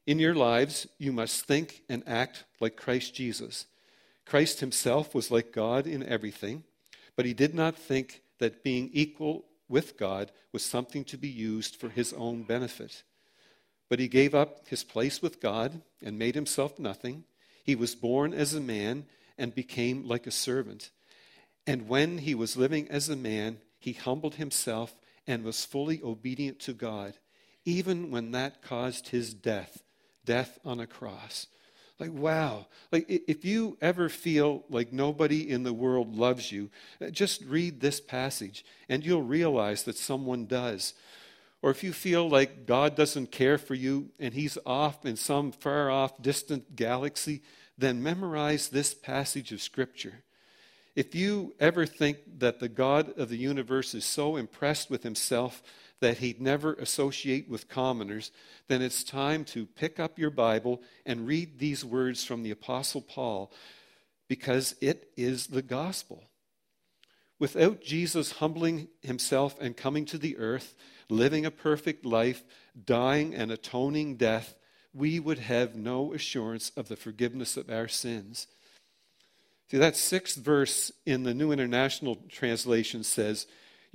In 0.06 0.20
your 0.20 0.36
lives, 0.36 0.88
you 1.00 1.12
must 1.12 1.46
think 1.46 1.82
and 1.90 2.04
act 2.06 2.44
like 2.60 2.76
Christ 2.76 3.16
Jesus. 3.16 3.66
Christ 4.26 4.60
himself 4.60 5.16
was 5.16 5.32
like 5.32 5.52
God 5.52 5.88
in 5.88 6.04
everything, 6.04 6.64
but 7.16 7.26
he 7.26 7.34
did 7.34 7.56
not 7.56 7.76
think 7.76 8.22
that 8.40 8.64
being 8.64 8.92
equal 8.94 9.46
with 9.70 9.98
God 9.98 10.32
was 10.52 10.64
something 10.64 11.04
to 11.06 11.18
be 11.18 11.28
used 11.28 11.76
for 11.76 11.90
his 11.90 12.14
own 12.14 12.44
benefit. 12.44 13.04
But 13.90 14.00
he 14.00 14.08
gave 14.08 14.36
up 14.36 14.68
his 14.68 14.84
place 14.84 15.22
with 15.22 15.42
God 15.42 15.82
and 16.04 16.20
made 16.20 16.36
himself 16.36 16.78
nothing. 16.78 17.24
He 17.64 17.76
was 17.76 17.96
born 17.96 18.34
as 18.34 18.54
a 18.54 18.62
man 18.62 19.06
and 19.38 19.54
became 19.56 20.08
like 20.08 20.28
a 20.28 20.32
servant. 20.32 20.92
And 21.66 21.88
when 21.88 22.20
he 22.20 22.36
was 22.36 22.58
living 22.58 22.88
as 22.90 23.10
a 23.10 23.16
man, 23.16 23.60
he 23.80 23.94
humbled 23.94 24.36
himself 24.36 24.96
and 25.26 25.44
was 25.44 25.66
fully 25.66 26.02
obedient 26.02 26.60
to 26.62 26.74
God, 26.74 27.18
even 27.66 28.12
when 28.12 28.32
that 28.32 28.62
caused 28.62 29.10
his 29.10 29.34
death, 29.34 29.84
death 30.26 30.58
on 30.64 30.80
a 30.80 30.88
cross. 30.88 31.48
Like, 32.00 32.14
wow. 32.14 32.68
Like, 32.92 33.06
if 33.10 33.44
you 33.44 33.78
ever 33.82 34.08
feel 34.08 34.64
like 34.70 34.94
nobody 34.94 35.50
in 35.50 35.64
the 35.64 35.74
world 35.74 36.16
loves 36.16 36.52
you, 36.52 36.70
uh, 37.02 37.10
just 37.10 37.44
read 37.44 37.80
this 37.80 38.00
passage 38.00 38.64
and 38.88 39.04
you'll 39.04 39.24
realize 39.24 39.84
that 39.84 39.98
someone 39.98 40.46
does. 40.46 40.94
Or 41.64 41.72
if 41.72 41.84
you 41.84 41.92
feel 41.92 42.30
like 42.30 42.68
God 42.68 42.96
doesn't 42.96 43.32
care 43.32 43.58
for 43.58 43.74
you 43.74 44.10
and 44.20 44.34
he's 44.34 44.60
off 44.66 45.06
in 45.06 45.16
some 45.16 45.52
far 45.52 45.90
off, 45.90 46.22
distant 46.22 46.76
galaxy, 46.76 47.42
then 47.78 48.04
memorize 48.04 48.70
this 48.70 48.94
passage 48.94 49.52
of 49.52 49.62
Scripture. 49.62 50.24
If 50.96 51.14
you 51.14 51.54
ever 51.60 51.86
think 51.86 52.18
that 52.40 52.60
the 52.60 52.70
God 52.70 53.18
of 53.20 53.30
the 53.30 53.38
universe 53.38 53.94
is 53.94 54.06
so 54.06 54.36
impressed 54.36 54.90
with 54.90 55.04
himself 55.04 55.62
that 56.00 56.20
he'd 56.20 56.42
never 56.42 56.74
associate 56.74 57.50
with 57.50 57.70
commoners, 57.70 58.32
then 58.68 58.82
it's 58.82 59.04
time 59.04 59.44
to 59.46 59.66
pick 59.66 60.00
up 60.00 60.20
your 60.20 60.30
Bible 60.30 60.82
and 61.06 61.28
read 61.28 61.58
these 61.58 61.84
words 61.84 62.24
from 62.24 62.44
the 62.44 62.52
Apostle 62.52 63.02
Paul 63.02 63.52
because 64.28 64.76
it 64.82 65.10
is 65.18 65.48
the 65.48 65.62
gospel. 65.62 66.24
Without 67.40 67.82
Jesus 67.82 68.34
humbling 68.34 68.88
himself 69.02 69.60
and 69.60 69.78
coming 69.78 70.06
to 70.06 70.18
the 70.18 70.38
earth, 70.38 70.76
living 71.10 71.46
a 71.46 71.52
perfect 71.52 72.06
life, 72.06 72.44
dying 72.86 73.34
and 73.34 73.52
atoning 73.52 74.18
death, 74.18 74.56
we 74.94 75.20
would 75.20 75.40
have 75.40 75.76
no 75.76 76.14
assurance 76.14 76.72
of 76.76 76.88
the 76.88 76.96
forgiveness 76.96 77.56
of 77.56 77.70
our 77.70 77.88
sins. 77.88 78.48
See, 79.70 79.78
that 79.78 79.96
sixth 79.96 80.38
verse 80.38 80.92
in 81.06 81.24
the 81.24 81.34
New 81.34 81.52
International 81.52 82.18
Translation 82.30 83.04
says, 83.04 83.46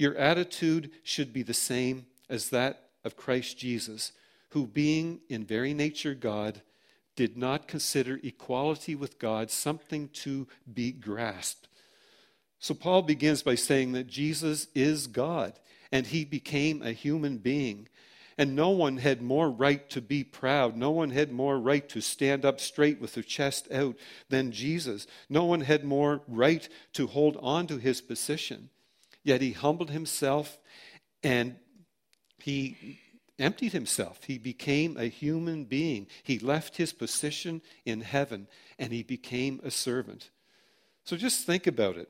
your 0.02 0.16
attitude 0.16 0.90
should 1.04 1.32
be 1.32 1.44
the 1.44 1.54
same 1.54 2.06
as 2.28 2.50
that 2.50 2.88
of 3.04 3.16
Christ 3.16 3.56
Jesus, 3.56 4.10
who, 4.50 4.66
being 4.66 5.20
in 5.28 5.44
very 5.44 5.72
nature 5.72 6.14
God, 6.14 6.60
did 7.14 7.36
not 7.36 7.68
consider 7.68 8.18
equality 8.24 8.96
with 8.96 9.20
God 9.20 9.48
something 9.48 10.08
to 10.08 10.48
be 10.74 10.90
grasped. 10.90 11.68
So 12.58 12.74
Paul 12.74 13.02
begins 13.02 13.44
by 13.44 13.54
saying 13.54 13.92
that 13.92 14.08
Jesus 14.08 14.66
is 14.74 15.06
God 15.06 15.52
and 15.92 16.06
he 16.06 16.24
became 16.24 16.82
a 16.82 16.90
human 16.90 17.38
being. 17.38 17.88
And 18.36 18.56
no 18.56 18.70
one 18.70 18.96
had 18.96 19.22
more 19.22 19.50
right 19.50 19.88
to 19.90 20.00
be 20.00 20.24
proud. 20.24 20.76
No 20.76 20.90
one 20.90 21.10
had 21.10 21.30
more 21.30 21.60
right 21.60 21.88
to 21.90 22.00
stand 22.00 22.44
up 22.44 22.58
straight 22.58 23.00
with 23.00 23.14
their 23.14 23.22
chest 23.22 23.70
out 23.70 23.96
than 24.30 24.50
Jesus. 24.50 25.06
No 25.28 25.44
one 25.44 25.60
had 25.60 25.84
more 25.84 26.22
right 26.26 26.68
to 26.94 27.06
hold 27.06 27.36
on 27.40 27.68
to 27.68 27.76
his 27.76 28.00
position. 28.00 28.70
Yet 29.24 29.40
he 29.40 29.52
humbled 29.52 29.90
himself 29.90 30.58
and 31.22 31.56
he 32.38 32.98
emptied 33.38 33.72
himself. 33.72 34.24
He 34.24 34.38
became 34.38 34.96
a 34.96 35.04
human 35.04 35.64
being. 35.64 36.06
He 36.22 36.38
left 36.38 36.76
his 36.76 36.92
position 36.92 37.62
in 37.84 38.00
heaven 38.00 38.48
and 38.78 38.92
he 38.92 39.02
became 39.02 39.60
a 39.62 39.70
servant. 39.70 40.30
So 41.04 41.16
just 41.16 41.46
think 41.46 41.66
about 41.66 41.96
it. 41.96 42.08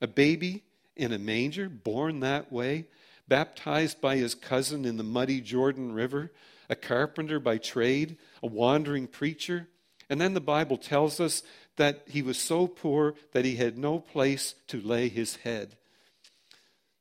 A 0.00 0.06
baby 0.06 0.64
in 0.96 1.12
a 1.12 1.18
manger, 1.18 1.68
born 1.68 2.20
that 2.20 2.52
way, 2.52 2.86
baptized 3.28 4.00
by 4.00 4.16
his 4.16 4.34
cousin 4.34 4.84
in 4.84 4.96
the 4.96 5.04
muddy 5.04 5.40
Jordan 5.40 5.92
River, 5.92 6.32
a 6.68 6.76
carpenter 6.76 7.38
by 7.38 7.58
trade, 7.58 8.18
a 8.42 8.46
wandering 8.46 9.06
preacher. 9.06 9.68
And 10.08 10.20
then 10.20 10.34
the 10.34 10.40
Bible 10.40 10.76
tells 10.76 11.20
us 11.20 11.42
that 11.76 12.02
he 12.06 12.22
was 12.22 12.38
so 12.38 12.66
poor 12.66 13.14
that 13.32 13.44
he 13.44 13.56
had 13.56 13.78
no 13.78 13.98
place 13.98 14.54
to 14.68 14.80
lay 14.80 15.08
his 15.08 15.36
head. 15.36 15.76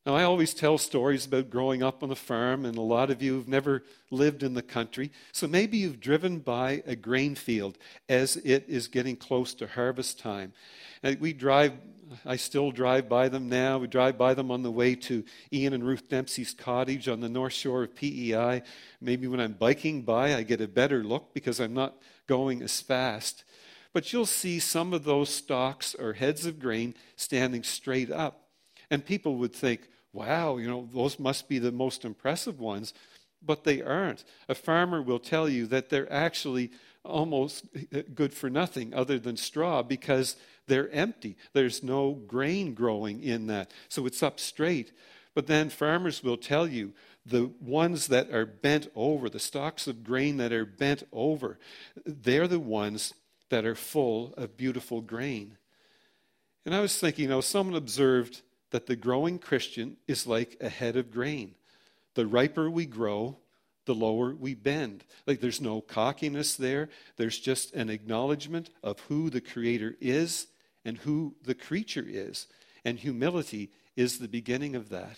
Now, 0.06 0.16
I 0.16 0.24
always 0.24 0.54
tell 0.54 0.78
stories 0.78 1.26
about 1.26 1.50
growing 1.50 1.84
up 1.84 2.04
on 2.04 2.12
a 2.12 2.16
farm, 2.16 2.66
and 2.66 2.78
a 2.78 2.82
lot 2.82 3.12
of 3.12 3.22
you 3.22 3.36
have 3.36 3.50
never 3.50 3.84
lived 4.10 4.44
in 4.44 4.54
the 4.54 4.62
country. 4.62 5.12
So 5.34 5.46
maybe 5.46 5.78
you've 5.78 6.00
driven 6.00 6.40
by 6.40 6.84
a 6.86 6.96
grain 6.96 7.36
field 7.36 7.78
as 8.08 8.38
it 8.38 8.66
is 8.70 8.88
getting 8.88 9.18
close 9.18 9.54
to 9.56 9.68
harvest 9.68 10.18
time. 10.18 10.54
And 11.04 11.20
we 11.20 11.34
drive, 11.34 11.74
I 12.26 12.38
still 12.38 12.72
drive 12.72 13.10
by 13.10 13.28
them 13.28 13.50
now. 13.50 13.78
We 13.78 13.88
drive 13.88 14.18
by 14.18 14.34
them 14.34 14.52
on 14.52 14.64
the 14.64 14.72
way 14.72 14.96
to 14.96 15.26
Ian 15.52 15.74
and 15.74 15.86
Ruth 15.86 16.08
Dempsey's 16.08 16.54
cottage 16.54 17.10
on 17.10 17.20
the 17.20 17.30
north 17.30 17.54
shore 17.54 17.84
of 17.84 17.94
PEI. 17.94 18.64
Maybe 19.02 19.28
when 19.28 19.42
I'm 19.42 19.54
biking 19.54 20.04
by, 20.04 20.34
I 20.34 20.44
get 20.44 20.62
a 20.62 20.68
better 20.68 21.04
look 21.04 21.34
because 21.34 21.60
I'm 21.60 21.74
not 21.74 21.98
going 22.26 22.62
as 22.62 22.80
fast. 22.80 23.44
But 23.92 24.14
you'll 24.14 24.26
see 24.26 24.60
some 24.60 24.94
of 24.94 25.04
those 25.04 25.30
stalks 25.30 25.94
or 25.94 26.14
heads 26.14 26.46
of 26.46 26.58
grain 26.58 26.96
standing 27.18 27.64
straight 27.64 28.10
up. 28.10 28.49
And 28.92 29.06
people 29.06 29.36
would 29.36 29.54
think, 29.54 29.82
wow, 30.14 30.58
you 30.58 30.68
know, 30.68 30.88
those 30.92 31.20
must 31.20 31.48
be 31.48 31.60
the 31.60 31.72
most 31.72 32.06
impressive 32.06 32.60
ones. 32.60 32.94
But 33.42 33.64
they 33.64 33.82
aren't. 33.82 34.26
A 34.50 34.56
farmer 34.56 35.02
will 35.02 35.20
tell 35.20 35.48
you 35.48 35.66
that 35.68 35.90
they're 35.90 36.12
actually 36.12 36.72
almost 37.06 37.66
good 38.14 38.34
for 38.34 38.50
nothing 38.50 38.94
other 38.94 39.20
than 39.20 39.38
straw 39.38 39.82
because 39.82 40.36
they're 40.68 40.90
empty. 40.92 41.38
There's 41.54 41.84
no 41.84 42.14
grain 42.14 42.74
growing 42.74 43.22
in 43.24 43.48
that. 43.48 43.72
So 43.88 44.06
it's 44.06 44.24
up 44.24 44.40
straight. 44.40 44.92
But 45.34 45.48
then 45.48 45.70
farmers 45.70 46.24
will 46.24 46.38
tell 46.38 46.68
you 46.68 46.94
the 47.26 47.52
ones 47.62 48.08
that 48.08 48.32
are 48.32 48.46
bent 48.46 48.90
over, 48.96 49.30
the 49.30 49.40
stalks 49.40 49.88
of 49.88 50.04
grain 50.04 50.38
that 50.38 50.52
are 50.52 50.66
bent 50.66 51.04
over, 51.12 51.60
they're 52.06 52.48
the 52.48 52.60
ones 52.60 53.14
that 53.50 53.66
are 53.66 53.76
full 53.76 54.34
of 54.36 54.58
beautiful 54.58 55.02
grain. 55.02 55.58
And 56.66 56.76
I 56.76 56.82
was 56.82 56.98
thinking, 56.98 57.24
you 57.24 57.30
know, 57.30 57.42
someone 57.42 57.76
observed 57.76 58.42
that 58.72 58.86
the 58.86 58.96
growing 58.96 59.40
Christian 59.40 59.98
is 60.08 60.28
like 60.28 60.58
a 60.62 60.70
head 60.70 60.96
of 60.96 61.12
grain. 61.12 61.56
The 62.16 62.28
riper 62.28 62.70
we 62.70 62.86
grow, 62.86 63.38
the 63.86 63.96
lower 63.96 64.36
we 64.36 64.54
bend. 64.54 65.04
Like 65.26 65.42
there's 65.42 65.62
no 65.62 65.82
cockiness 65.82 66.56
there, 66.56 66.90
there's 67.18 67.40
just 67.40 67.74
an 67.74 67.90
acknowledgement 67.90 68.70
of 68.84 69.00
who 69.02 69.30
the 69.30 69.42
Creator 69.42 69.96
is 70.00 70.48
and 70.86 70.98
who 70.98 71.36
the 71.44 71.56
creature 71.56 72.06
is. 72.08 72.48
And 72.86 73.00
humility 73.00 73.72
is 73.96 74.20
the 74.20 74.28
beginning 74.28 74.76
of 74.76 74.90
that. 74.90 75.18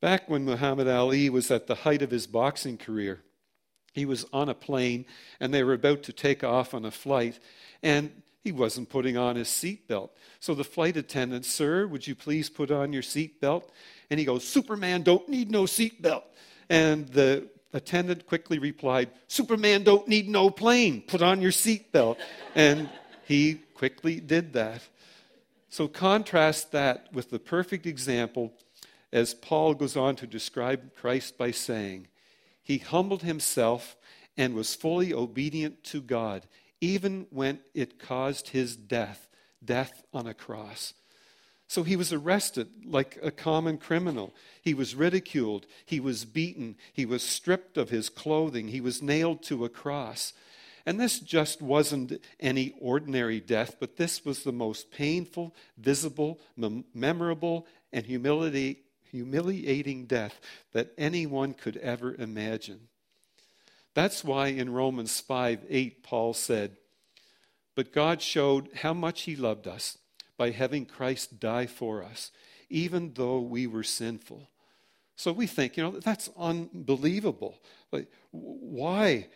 Back 0.00 0.28
when 0.28 0.44
Muhammad 0.44 0.88
Ali 0.88 1.30
was 1.30 1.50
at 1.50 1.68
the 1.68 1.76
height 1.76 2.02
of 2.02 2.10
his 2.10 2.26
boxing 2.26 2.76
career, 2.76 3.20
he 3.92 4.04
was 4.04 4.26
on 4.32 4.48
a 4.48 4.54
plane 4.54 5.04
and 5.38 5.54
they 5.54 5.62
were 5.62 5.74
about 5.74 6.02
to 6.04 6.12
take 6.12 6.42
off 6.42 6.74
on 6.74 6.84
a 6.84 6.90
flight. 6.90 7.38
And 7.82 8.22
he 8.42 8.50
wasn't 8.50 8.88
putting 8.88 9.16
on 9.16 9.36
his 9.36 9.48
seatbelt. 9.48 10.10
So 10.40 10.54
the 10.54 10.64
flight 10.64 10.96
attendant, 10.96 11.44
sir, 11.44 11.86
would 11.86 12.06
you 12.06 12.14
please 12.14 12.50
put 12.50 12.70
on 12.70 12.92
your 12.92 13.02
seatbelt? 13.02 13.68
And 14.10 14.18
he 14.18 14.26
goes, 14.26 14.46
Superman 14.46 15.02
don't 15.02 15.28
need 15.28 15.50
no 15.50 15.62
seatbelt. 15.62 16.24
And 16.68 17.08
the 17.08 17.48
attendant 17.72 18.26
quickly 18.26 18.58
replied, 18.58 19.10
Superman 19.28 19.84
don't 19.84 20.08
need 20.08 20.28
no 20.28 20.50
plane. 20.50 21.02
Put 21.02 21.22
on 21.22 21.40
your 21.40 21.52
seatbelt. 21.52 22.16
and 22.54 22.90
he 23.24 23.60
quickly 23.74 24.18
did 24.18 24.52
that. 24.54 24.82
So 25.68 25.86
contrast 25.88 26.72
that 26.72 27.06
with 27.12 27.30
the 27.30 27.38
perfect 27.38 27.86
example 27.86 28.52
as 29.12 29.34
Paul 29.34 29.74
goes 29.74 29.96
on 29.96 30.16
to 30.16 30.26
describe 30.26 30.94
Christ 30.96 31.38
by 31.38 31.52
saying, 31.52 32.08
He 32.62 32.78
humbled 32.78 33.22
himself 33.22 33.96
and 34.36 34.54
was 34.54 34.74
fully 34.74 35.14
obedient 35.14 35.84
to 35.84 36.00
God 36.00 36.46
even 36.82 37.26
when 37.30 37.60
it 37.74 38.00
caused 38.00 38.48
his 38.48 38.76
death, 38.76 39.28
death 39.64 40.02
on 40.12 40.26
a 40.26 40.34
cross. 40.34 40.92
So 41.68 41.84
he 41.84 41.94
was 41.94 42.12
arrested 42.12 42.68
like 42.84 43.20
a 43.22 43.30
common 43.30 43.78
criminal. 43.78 44.34
He 44.60 44.74
was 44.74 44.96
ridiculed. 44.96 45.66
He 45.86 46.00
was 46.00 46.24
beaten. 46.24 46.74
He 46.92 47.06
was 47.06 47.22
stripped 47.22 47.78
of 47.78 47.90
his 47.90 48.08
clothing. 48.10 48.68
He 48.68 48.80
was 48.80 49.00
nailed 49.00 49.44
to 49.44 49.64
a 49.64 49.70
cross. 49.70 50.32
And 50.84 51.00
this 51.00 51.20
just 51.20 51.62
wasn't 51.62 52.20
any 52.40 52.74
ordinary 52.80 53.38
death, 53.38 53.76
but 53.78 53.96
this 53.96 54.24
was 54.24 54.42
the 54.42 54.52
most 54.52 54.90
painful, 54.90 55.54
visible, 55.78 56.40
mem- 56.56 56.84
memorable, 56.92 57.68
and 57.92 58.04
humiliating 58.04 60.06
death 60.06 60.40
that 60.72 60.90
anyone 60.98 61.54
could 61.54 61.76
ever 61.76 62.16
imagine. 62.16 62.88
That's 63.94 64.24
why 64.24 64.48
in 64.48 64.72
Romans 64.72 65.20
5 65.20 65.66
8, 65.68 66.02
Paul 66.02 66.34
said, 66.34 66.76
But 67.74 67.92
God 67.92 68.22
showed 68.22 68.70
how 68.76 68.94
much 68.94 69.22
He 69.22 69.36
loved 69.36 69.66
us 69.66 69.98
by 70.36 70.50
having 70.50 70.86
Christ 70.86 71.38
die 71.38 71.66
for 71.66 72.02
us, 72.02 72.30
even 72.70 73.12
though 73.14 73.40
we 73.40 73.66
were 73.66 73.82
sinful. 73.82 74.48
So 75.16 75.32
we 75.32 75.46
think, 75.46 75.76
you 75.76 75.82
know, 75.84 76.00
that's 76.00 76.30
unbelievable. 76.36 77.58
Like, 77.90 78.10
why? 78.30 79.28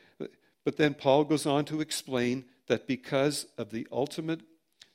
But 0.64 0.76
then 0.78 0.94
Paul 0.94 1.24
goes 1.24 1.46
on 1.46 1.64
to 1.66 1.80
explain 1.80 2.46
that 2.66 2.88
because 2.88 3.46
of 3.56 3.70
the 3.70 3.86
ultimate 3.92 4.40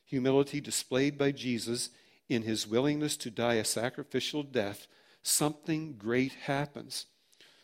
humility 0.04 0.60
displayed 0.60 1.18
by 1.18 1.32
Jesus 1.32 1.92
in 2.28 2.42
his 2.42 2.68
willingness 2.68 3.16
to 3.18 3.32
die 3.32 3.54
a 3.54 3.64
sacrificial 3.64 4.44
death, 4.44 4.88
something 5.24 5.94
great 5.98 6.34
happens. 6.34 7.06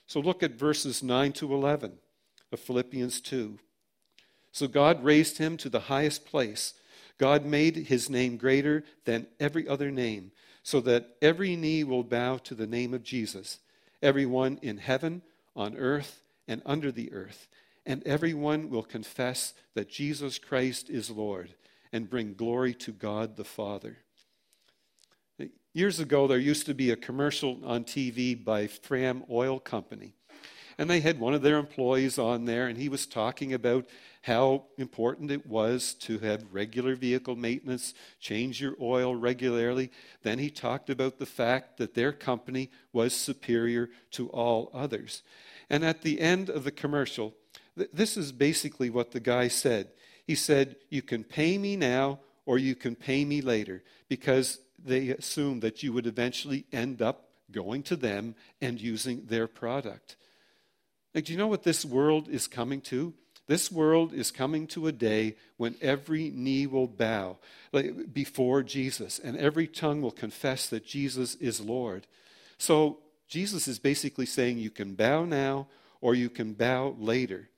So 0.07 0.21
look 0.21 0.41
at 0.41 0.53
verses 0.53 1.03
9 1.03 1.33
to 1.33 1.53
11 1.53 1.99
of 2.51 2.59
Philippians 2.59 3.21
2. 3.21 3.59
So 4.51 4.67
God 4.67 5.03
raised 5.03 5.37
him 5.37 5.57
to 5.57 5.69
the 5.69 5.81
highest 5.81 6.25
place. 6.25 6.73
God 7.17 7.45
made 7.45 7.75
his 7.75 8.09
name 8.09 8.37
greater 8.37 8.83
than 9.05 9.27
every 9.39 9.67
other 9.67 9.91
name, 9.91 10.31
so 10.63 10.79
that 10.81 11.17
every 11.21 11.55
knee 11.55 11.83
will 11.83 12.03
bow 12.03 12.37
to 12.37 12.55
the 12.55 12.67
name 12.67 12.93
of 12.93 13.03
Jesus, 13.03 13.59
everyone 14.01 14.59
in 14.61 14.77
heaven, 14.77 15.21
on 15.55 15.75
earth, 15.75 16.21
and 16.47 16.61
under 16.65 16.91
the 16.91 17.11
earth, 17.11 17.47
and 17.85 18.01
everyone 18.05 18.69
will 18.69 18.83
confess 18.83 19.53
that 19.73 19.89
Jesus 19.89 20.39
Christ 20.39 20.89
is 20.89 21.09
Lord 21.09 21.53
and 21.91 22.09
bring 22.09 22.33
glory 22.33 22.73
to 22.75 22.91
God 22.91 23.35
the 23.35 23.43
Father. 23.43 23.97
Years 25.77 25.99
ago, 25.99 26.25
there 26.25 26.39
used 26.39 26.65
to 26.65 26.73
be 26.73 26.89
a 26.89 26.95
commercial 26.95 27.59
on 27.63 27.83
TV 27.83 28.33
by 28.43 28.65
Fram 28.65 29.23
Oil 29.29 29.59
Company. 29.59 30.15
And 30.79 30.89
they 30.89 31.01
had 31.01 31.19
one 31.19 31.35
of 31.35 31.43
their 31.43 31.59
employees 31.59 32.17
on 32.17 32.45
there, 32.45 32.65
and 32.65 32.79
he 32.79 32.89
was 32.89 33.05
talking 33.05 33.53
about 33.53 33.85
how 34.23 34.63
important 34.79 35.29
it 35.29 35.45
was 35.45 35.93
to 35.99 36.17
have 36.17 36.51
regular 36.51 36.95
vehicle 36.95 37.35
maintenance, 37.35 37.93
change 38.19 38.59
your 38.59 38.75
oil 38.81 39.13
regularly. 39.13 39.91
Then 40.23 40.39
he 40.39 40.49
talked 40.49 40.89
about 40.89 41.19
the 41.19 41.27
fact 41.27 41.77
that 41.77 41.93
their 41.93 42.11
company 42.11 42.71
was 42.91 43.13
superior 43.13 43.91
to 44.13 44.29
all 44.29 44.71
others. 44.73 45.21
And 45.69 45.85
at 45.85 46.01
the 46.01 46.19
end 46.19 46.49
of 46.49 46.63
the 46.63 46.71
commercial, 46.71 47.35
th- 47.77 47.91
this 47.93 48.17
is 48.17 48.31
basically 48.31 48.89
what 48.89 49.11
the 49.11 49.19
guy 49.19 49.47
said. 49.47 49.89
He 50.25 50.33
said, 50.33 50.77
You 50.89 51.03
can 51.03 51.23
pay 51.23 51.59
me 51.59 51.75
now 51.75 52.21
or 52.47 52.57
you 52.57 52.73
can 52.73 52.95
pay 52.95 53.23
me 53.25 53.41
later 53.41 53.83
because 54.09 54.57
they 54.83 55.09
assumed 55.09 55.61
that 55.61 55.83
you 55.83 55.93
would 55.93 56.07
eventually 56.07 56.65
end 56.71 57.01
up 57.01 57.29
going 57.51 57.83
to 57.83 57.95
them 57.95 58.35
and 58.61 58.79
using 58.79 59.25
their 59.25 59.47
product. 59.47 60.15
Like, 61.13 61.25
do 61.25 61.31
you 61.31 61.37
know 61.37 61.47
what 61.47 61.63
this 61.63 61.85
world 61.85 62.27
is 62.27 62.47
coming 62.47 62.81
to? 62.81 63.13
This 63.47 63.71
world 63.71 64.13
is 64.13 64.29
coming 64.29 64.67
to 64.67 64.87
a 64.87 64.91
day 64.91 65.35
when 65.55 65.75
every 65.81 66.29
knee 66.29 66.67
will 66.67 66.87
bow 66.87 67.37
before 68.11 68.61
Jesus 68.61 69.19
and 69.19 69.37
every 69.37 69.67
tongue 69.67 70.01
will 70.01 70.11
confess 70.11 70.67
that 70.67 70.85
Jesus 70.85 71.35
is 71.35 71.61
Lord. 71.61 72.07
So, 72.57 72.99
Jesus 73.27 73.67
is 73.67 73.79
basically 73.79 74.25
saying 74.25 74.57
you 74.57 74.69
can 74.69 74.95
bow 74.95 75.25
now 75.25 75.67
or 76.01 76.15
you 76.15 76.29
can 76.29 76.53
bow 76.53 76.95
later. 76.97 77.49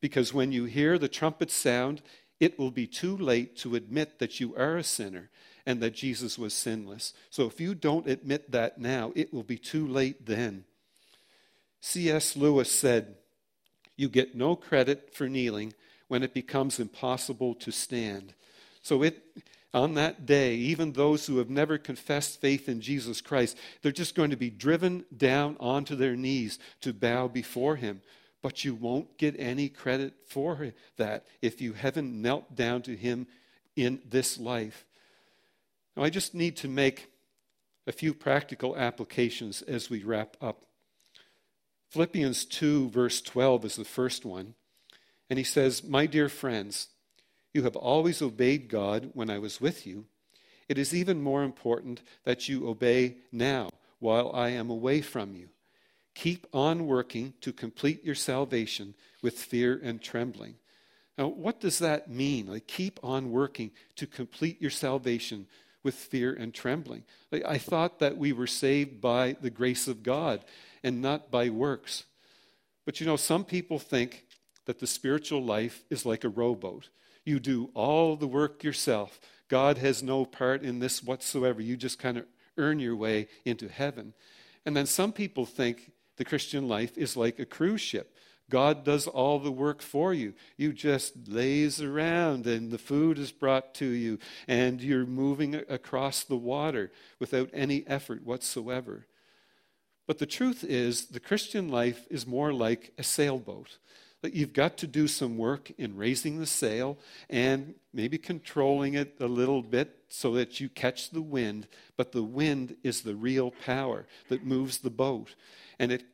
Because 0.00 0.34
when 0.34 0.50
you 0.50 0.64
hear 0.64 0.98
the 0.98 1.08
trumpet 1.08 1.50
sound, 1.50 2.02
it 2.40 2.58
will 2.58 2.72
be 2.72 2.86
too 2.88 3.16
late 3.16 3.56
to 3.58 3.76
admit 3.76 4.18
that 4.18 4.40
you 4.40 4.54
are 4.56 4.76
a 4.76 4.82
sinner 4.82 5.30
and 5.66 5.80
that 5.82 5.94
Jesus 5.94 6.38
was 6.38 6.54
sinless. 6.54 7.14
So 7.30 7.46
if 7.46 7.60
you 7.60 7.74
don't 7.74 8.08
admit 8.08 8.50
that 8.52 8.78
now, 8.78 9.12
it 9.14 9.32
will 9.32 9.42
be 9.42 9.58
too 9.58 9.86
late 9.86 10.26
then. 10.26 10.64
C.S. 11.80 12.36
Lewis 12.36 12.70
said, 12.70 13.16
You 13.96 14.08
get 14.08 14.34
no 14.34 14.56
credit 14.56 15.14
for 15.14 15.28
kneeling 15.28 15.74
when 16.08 16.22
it 16.22 16.34
becomes 16.34 16.78
impossible 16.78 17.54
to 17.56 17.70
stand. 17.70 18.34
So 18.82 19.02
it 19.02 19.22
on 19.74 19.94
that 19.94 20.26
day, 20.26 20.54
even 20.56 20.92
those 20.92 21.26
who 21.26 21.38
have 21.38 21.48
never 21.48 21.78
confessed 21.78 22.40
faith 22.40 22.68
in 22.68 22.80
Jesus 22.82 23.20
Christ, 23.20 23.56
they're 23.80 23.90
just 23.90 24.14
going 24.14 24.30
to 24.30 24.36
be 24.36 24.50
driven 24.50 25.06
down 25.16 25.56
onto 25.58 25.96
their 25.96 26.14
knees 26.14 26.58
to 26.82 26.92
bow 26.92 27.28
before 27.28 27.76
him. 27.76 28.02
But 28.42 28.64
you 28.64 28.74
won't 28.74 29.16
get 29.16 29.34
any 29.38 29.68
credit 29.68 30.14
for 30.26 30.72
that 30.98 31.26
if 31.40 31.60
you 31.60 31.72
haven't 31.72 32.20
knelt 32.20 32.54
down 32.54 32.82
to 32.82 32.94
him 32.94 33.26
in 33.76 34.02
this 34.04 34.38
life. 34.38 34.84
Now, 35.96 36.04
I 36.04 36.10
just 36.10 36.34
need 36.34 36.56
to 36.58 36.68
make 36.68 37.10
a 37.86 37.92
few 37.92 38.14
practical 38.14 38.76
applications 38.76 39.62
as 39.62 39.90
we 39.90 40.02
wrap 40.02 40.36
up. 40.40 40.64
Philippians 41.90 42.44
2, 42.46 42.88
verse 42.88 43.20
12 43.20 43.64
is 43.64 43.76
the 43.76 43.84
first 43.84 44.24
one. 44.24 44.54
And 45.28 45.38
he 45.38 45.44
says, 45.44 45.84
My 45.84 46.06
dear 46.06 46.28
friends, 46.28 46.88
You 47.52 47.64
have 47.64 47.76
always 47.76 48.22
obeyed 48.22 48.68
God 48.68 49.10
when 49.12 49.28
I 49.28 49.38
was 49.38 49.60
with 49.60 49.86
you. 49.86 50.06
It 50.68 50.78
is 50.78 50.94
even 50.94 51.22
more 51.22 51.42
important 51.42 52.00
that 52.24 52.48
you 52.48 52.66
obey 52.66 53.16
now 53.30 53.68
while 53.98 54.30
I 54.34 54.50
am 54.50 54.70
away 54.70 55.02
from 55.02 55.34
you. 55.34 55.50
Keep 56.14 56.46
on 56.52 56.86
working 56.86 57.34
to 57.42 57.52
complete 57.52 58.04
your 58.04 58.14
salvation 58.14 58.94
with 59.22 59.38
fear 59.38 59.78
and 59.82 60.00
trembling. 60.00 60.54
Now, 61.18 61.28
what 61.28 61.60
does 61.60 61.78
that 61.80 62.10
mean? 62.10 62.46
Like, 62.46 62.66
keep 62.66 62.98
on 63.02 63.30
working 63.30 63.70
to 63.96 64.06
complete 64.06 64.60
your 64.62 64.70
salvation 64.70 65.46
with 65.82 65.94
fear 65.94 66.32
and 66.32 66.54
trembling. 66.54 67.04
I 67.46 67.58
thought 67.58 67.98
that 67.98 68.16
we 68.16 68.32
were 68.32 68.46
saved 68.46 69.00
by 69.00 69.36
the 69.40 69.50
grace 69.50 69.88
of 69.88 70.02
God 70.02 70.44
and 70.82 71.02
not 71.02 71.30
by 71.30 71.50
works. 71.50 72.04
But 72.84 73.00
you 73.00 73.06
know, 73.06 73.16
some 73.16 73.44
people 73.44 73.78
think 73.78 74.26
that 74.66 74.78
the 74.78 74.86
spiritual 74.86 75.42
life 75.42 75.84
is 75.90 76.06
like 76.06 76.24
a 76.24 76.28
rowboat. 76.28 76.88
You 77.24 77.40
do 77.40 77.70
all 77.74 78.16
the 78.16 78.26
work 78.26 78.64
yourself. 78.64 79.20
God 79.48 79.78
has 79.78 80.02
no 80.02 80.24
part 80.24 80.62
in 80.62 80.78
this 80.78 81.02
whatsoever. 81.02 81.60
You 81.60 81.76
just 81.76 81.98
kind 81.98 82.18
of 82.18 82.26
earn 82.56 82.78
your 82.78 82.96
way 82.96 83.28
into 83.44 83.68
heaven. 83.68 84.14
And 84.64 84.76
then 84.76 84.86
some 84.86 85.12
people 85.12 85.46
think 85.46 85.92
the 86.16 86.24
Christian 86.24 86.68
life 86.68 86.96
is 86.96 87.16
like 87.16 87.38
a 87.38 87.44
cruise 87.44 87.80
ship. 87.80 88.14
God 88.50 88.84
does 88.84 89.06
all 89.06 89.38
the 89.38 89.50
work 89.50 89.80
for 89.80 90.12
you. 90.12 90.34
You 90.56 90.72
just 90.72 91.28
laze 91.28 91.80
around 91.80 92.46
and 92.46 92.70
the 92.70 92.78
food 92.78 93.18
is 93.18 93.32
brought 93.32 93.74
to 93.76 93.86
you 93.86 94.18
and 94.46 94.82
you're 94.82 95.06
moving 95.06 95.54
across 95.54 96.22
the 96.22 96.36
water 96.36 96.92
without 97.18 97.48
any 97.52 97.84
effort 97.86 98.24
whatsoever. 98.24 99.06
But 100.06 100.18
the 100.18 100.26
truth 100.26 100.64
is, 100.64 101.06
the 101.06 101.20
Christian 101.20 101.68
life 101.68 102.06
is 102.10 102.26
more 102.26 102.52
like 102.52 102.92
a 102.98 103.02
sailboat. 103.02 103.78
That 104.20 104.34
you've 104.34 104.52
got 104.52 104.76
to 104.78 104.86
do 104.86 105.08
some 105.08 105.36
work 105.36 105.72
in 105.78 105.96
raising 105.96 106.38
the 106.38 106.46
sail 106.46 106.96
and 107.28 107.74
maybe 107.92 108.18
controlling 108.18 108.94
it 108.94 109.16
a 109.18 109.26
little 109.26 109.62
bit 109.62 109.96
so 110.10 110.34
that 110.34 110.60
you 110.60 110.68
catch 110.68 111.10
the 111.10 111.22
wind, 111.22 111.66
but 111.96 112.12
the 112.12 112.22
wind 112.22 112.76
is 112.84 113.00
the 113.00 113.16
real 113.16 113.52
power 113.64 114.06
that 114.28 114.44
moves 114.44 114.78
the 114.78 114.90
boat. 114.90 115.34
And 115.78 115.90
it 115.90 116.04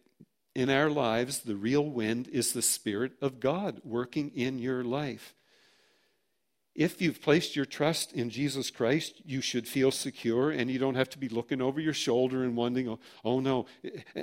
in 0.59 0.71
our 0.71 0.91
lives, 0.91 1.39
the 1.39 1.55
real 1.55 1.85
wind 1.85 2.27
is 2.33 2.53
the 2.53 2.63
Spirit 2.63 3.13
of 3.23 3.39
God 3.39 3.81
working 3.85 4.33
in 4.35 4.59
your 4.59 4.83
life. 4.83 5.37
If 6.75 7.01
you've 7.01 7.23
placed 7.23 7.55
your 7.55 7.65
trust 7.65 8.13
in 8.13 8.29
Jesus 8.29 8.69
Christ, 8.69 9.23
you 9.25 9.41
should 9.41 9.69
feel 9.69 9.93
secure 9.93 10.51
and 10.51 10.69
you 10.69 10.81
don't 10.81 10.97
have 10.97 11.11
to 11.11 11.19
be 11.19 11.29
looking 11.29 11.63
over 11.63 11.81
your 11.81 11.95
shoulder 11.95 12.43
and 12.43 12.57
wondering, 12.57 12.89
oh, 12.89 12.99
oh 13.25 13.39
no, 13.39 13.67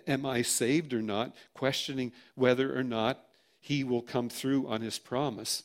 am 0.07 0.25
I 0.25 0.41
saved 0.41 0.93
or 0.93 1.01
not? 1.01 1.33
Questioning 1.53 2.11
whether 2.35 2.77
or 2.77 2.83
not 2.83 3.23
He 3.61 3.85
will 3.85 4.01
come 4.01 4.27
through 4.27 4.67
on 4.67 4.81
His 4.81 4.99
promise. 4.99 5.63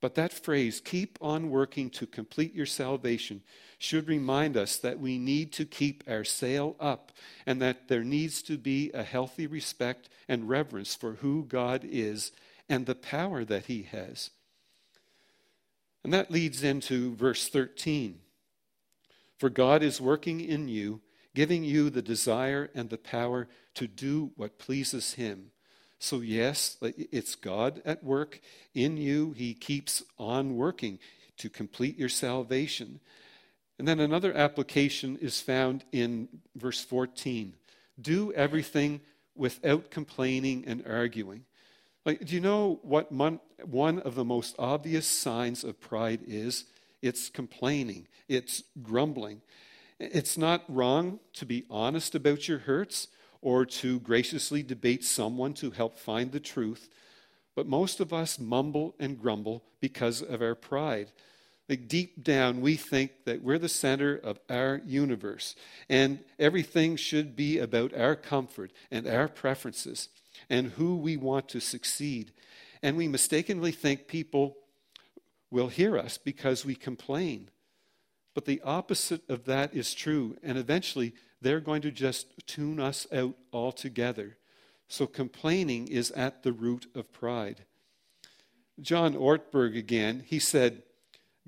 But 0.00 0.14
that 0.14 0.32
phrase, 0.32 0.80
keep 0.80 1.18
on 1.20 1.50
working 1.50 1.90
to 1.90 2.06
complete 2.06 2.54
your 2.54 2.66
salvation, 2.66 3.42
should 3.78 4.08
remind 4.08 4.56
us 4.56 4.76
that 4.76 4.98
we 4.98 5.18
need 5.18 5.52
to 5.52 5.64
keep 5.64 6.02
our 6.08 6.24
sail 6.24 6.76
up 6.80 7.12
and 7.46 7.62
that 7.62 7.88
there 7.88 8.04
needs 8.04 8.42
to 8.42 8.58
be 8.58 8.90
a 8.92 9.02
healthy 9.02 9.46
respect 9.46 10.08
and 10.28 10.48
reverence 10.48 10.94
for 10.94 11.12
who 11.14 11.44
God 11.44 11.84
is 11.84 12.32
and 12.68 12.86
the 12.86 12.94
power 12.94 13.44
that 13.44 13.66
He 13.66 13.82
has. 13.84 14.30
And 16.02 16.12
that 16.12 16.30
leads 16.30 16.62
into 16.62 17.14
verse 17.14 17.48
13. 17.48 18.18
For 19.38 19.48
God 19.48 19.82
is 19.82 20.00
working 20.00 20.40
in 20.40 20.68
you, 20.68 21.00
giving 21.34 21.62
you 21.62 21.90
the 21.90 22.02
desire 22.02 22.70
and 22.74 22.90
the 22.90 22.98
power 22.98 23.48
to 23.74 23.86
do 23.86 24.32
what 24.36 24.58
pleases 24.58 25.14
Him 25.14 25.52
so, 25.98 26.20
yes, 26.20 26.76
it's 26.80 27.34
God 27.34 27.82
at 27.84 28.04
work 28.04 28.40
in 28.72 28.96
you. 28.96 29.32
He 29.32 29.52
keeps 29.54 30.02
on 30.16 30.56
working 30.56 31.00
to 31.38 31.50
complete 31.50 31.98
your 31.98 32.08
salvation. 32.08 33.00
And 33.78 33.86
then 33.86 34.00
another 34.00 34.34
application 34.34 35.16
is 35.20 35.40
found 35.40 35.84
in 35.92 36.28
verse 36.56 36.82
14 36.84 37.54
do 38.00 38.32
everything 38.32 39.00
without 39.34 39.90
complaining 39.90 40.64
and 40.66 40.86
arguing. 40.86 41.44
Like, 42.04 42.24
do 42.24 42.34
you 42.34 42.40
know 42.40 42.78
what 42.82 43.10
one, 43.10 43.40
one 43.64 43.98
of 44.00 44.14
the 44.14 44.24
most 44.24 44.54
obvious 44.58 45.06
signs 45.06 45.64
of 45.64 45.80
pride 45.80 46.20
is? 46.26 46.64
It's 47.02 47.28
complaining, 47.28 48.06
it's 48.28 48.62
grumbling. 48.82 49.42
It's 50.00 50.38
not 50.38 50.62
wrong 50.68 51.18
to 51.34 51.44
be 51.44 51.64
honest 51.68 52.14
about 52.14 52.46
your 52.46 52.58
hurts 52.58 53.08
or 53.40 53.66
to 53.66 53.98
graciously 54.00 54.62
debate 54.62 55.04
someone 55.04 55.54
to 55.54 55.70
help 55.70 55.98
find 55.98 56.30
the 56.30 56.40
truth. 56.40 56.88
But 57.56 57.66
most 57.66 57.98
of 57.98 58.12
us 58.12 58.38
mumble 58.38 58.94
and 59.00 59.18
grumble 59.18 59.64
because 59.80 60.22
of 60.22 60.40
our 60.40 60.54
pride. 60.54 61.10
Like 61.68 61.86
deep 61.86 62.24
down, 62.24 62.62
we 62.62 62.76
think 62.76 63.24
that 63.26 63.42
we're 63.42 63.58
the 63.58 63.68
center 63.68 64.16
of 64.16 64.40
our 64.48 64.80
universe, 64.86 65.54
and 65.88 66.20
everything 66.38 66.96
should 66.96 67.36
be 67.36 67.58
about 67.58 67.94
our 67.94 68.16
comfort 68.16 68.72
and 68.90 69.06
our 69.06 69.28
preferences 69.28 70.08
and 70.48 70.68
who 70.72 70.96
we 70.96 71.16
want 71.16 71.48
to 71.50 71.60
succeed. 71.60 72.32
And 72.82 72.96
we 72.96 73.06
mistakenly 73.06 73.72
think 73.72 74.08
people 74.08 74.56
will 75.50 75.68
hear 75.68 75.98
us 75.98 76.16
because 76.16 76.64
we 76.64 76.74
complain. 76.74 77.50
But 78.34 78.46
the 78.46 78.62
opposite 78.62 79.28
of 79.28 79.44
that 79.44 79.74
is 79.74 79.94
true, 79.94 80.36
and 80.42 80.56
eventually 80.56 81.12
they're 81.42 81.60
going 81.60 81.82
to 81.82 81.90
just 81.90 82.46
tune 82.46 82.80
us 82.80 83.06
out 83.12 83.34
altogether. 83.52 84.38
So 84.88 85.06
complaining 85.06 85.88
is 85.88 86.10
at 86.12 86.42
the 86.42 86.52
root 86.52 86.86
of 86.94 87.12
pride. 87.12 87.64
John 88.80 89.14
Ortberg 89.14 89.76
again, 89.76 90.24
he 90.26 90.38
said, 90.38 90.82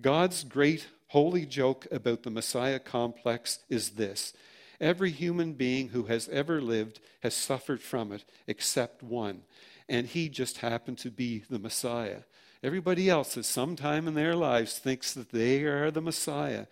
God's 0.00 0.44
great 0.44 0.86
holy 1.08 1.44
joke 1.44 1.86
about 1.90 2.22
the 2.22 2.30
Messiah 2.30 2.78
complex 2.78 3.58
is 3.68 3.90
this 3.90 4.32
every 4.80 5.10
human 5.10 5.52
being 5.52 5.88
who 5.88 6.04
has 6.04 6.28
ever 6.30 6.62
lived 6.62 7.00
has 7.22 7.34
suffered 7.34 7.82
from 7.82 8.12
it 8.12 8.24
except 8.46 9.02
one, 9.02 9.42
and 9.88 10.06
he 10.06 10.30
just 10.30 10.58
happened 10.58 10.96
to 10.98 11.10
be 11.10 11.42
the 11.50 11.58
Messiah. 11.58 12.20
Everybody 12.62 13.10
else 13.10 13.36
at 13.36 13.44
some 13.44 13.76
time 13.76 14.08
in 14.08 14.14
their 14.14 14.34
lives 14.34 14.78
thinks 14.78 15.12
that 15.12 15.30
they 15.30 15.64
are 15.64 15.90
the 15.90 16.00
Messiah. 16.00 16.66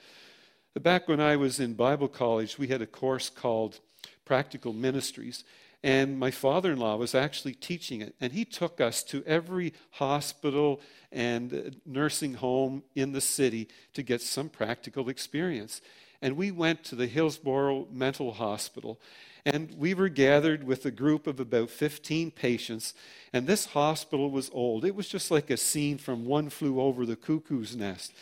Back 0.80 1.08
when 1.08 1.20
I 1.20 1.36
was 1.36 1.60
in 1.60 1.74
Bible 1.74 2.08
college, 2.08 2.58
we 2.58 2.68
had 2.68 2.80
a 2.80 2.86
course 2.86 3.28
called 3.28 3.80
Practical 4.24 4.72
Ministries, 4.72 5.44
and 5.82 6.18
my 6.18 6.30
father 6.30 6.72
in 6.72 6.78
law 6.78 6.96
was 6.96 7.14
actually 7.14 7.54
teaching 7.54 8.00
it. 8.00 8.14
And 8.20 8.32
he 8.32 8.44
took 8.44 8.80
us 8.80 9.02
to 9.04 9.22
every 9.24 9.74
hospital 9.92 10.80
and 11.12 11.54
uh, 11.54 11.70
nursing 11.86 12.34
home 12.34 12.82
in 12.94 13.12
the 13.12 13.20
city 13.20 13.68
to 13.94 14.02
get 14.02 14.20
some 14.20 14.48
practical 14.48 15.08
experience. 15.08 15.80
And 16.20 16.36
we 16.36 16.50
went 16.50 16.82
to 16.84 16.96
the 16.96 17.06
Hillsborough 17.06 17.86
Mental 17.92 18.32
Hospital. 18.32 19.00
And 19.46 19.72
we 19.78 19.94
were 19.94 20.08
gathered 20.08 20.64
with 20.64 20.84
a 20.84 20.90
group 20.90 21.28
of 21.28 21.38
about 21.38 21.70
15 21.70 22.32
patients. 22.32 22.92
And 23.32 23.46
this 23.46 23.66
hospital 23.66 24.30
was 24.30 24.50
old. 24.52 24.84
It 24.84 24.96
was 24.96 25.08
just 25.08 25.30
like 25.30 25.48
a 25.48 25.56
scene 25.56 25.96
from 25.96 26.26
One 26.26 26.50
Flew 26.50 26.80
Over 26.80 27.06
the 27.06 27.16
Cuckoo's 27.16 27.76
Nest. 27.76 28.12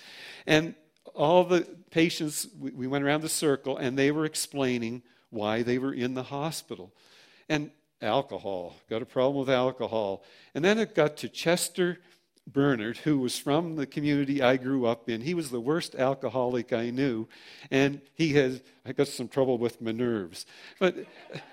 And 0.46 0.74
all 1.14 1.44
the 1.44 1.66
patients, 1.90 2.46
we 2.60 2.86
went 2.86 3.02
around 3.02 3.22
the 3.22 3.28
circle 3.30 3.78
and 3.78 3.98
they 3.98 4.10
were 4.10 4.26
explaining 4.26 5.02
why 5.30 5.62
they 5.62 5.78
were 5.78 5.94
in 5.94 6.12
the 6.12 6.24
hospital. 6.24 6.92
And 7.48 7.70
alcohol, 8.02 8.74
got 8.90 9.02
a 9.02 9.06
problem 9.06 9.38
with 9.38 9.50
alcohol. 9.50 10.22
And 10.54 10.64
then 10.64 10.78
it 10.78 10.94
got 10.94 11.16
to 11.18 11.28
Chester 11.28 11.98
Bernard, 12.46 12.98
who 12.98 13.18
was 13.18 13.36
from 13.36 13.74
the 13.74 13.86
community 13.86 14.40
I 14.40 14.56
grew 14.56 14.86
up 14.86 15.08
in. 15.08 15.20
He 15.20 15.34
was 15.34 15.50
the 15.50 15.60
worst 15.60 15.96
alcoholic 15.96 16.72
I 16.72 16.90
knew, 16.90 17.26
and 17.72 18.00
he 18.14 18.34
has 18.34 18.62
I 18.84 18.92
got 18.92 19.08
some 19.08 19.26
trouble 19.26 19.58
with 19.58 19.80
my 19.80 19.90
nerves. 19.90 20.46
But 20.78 21.06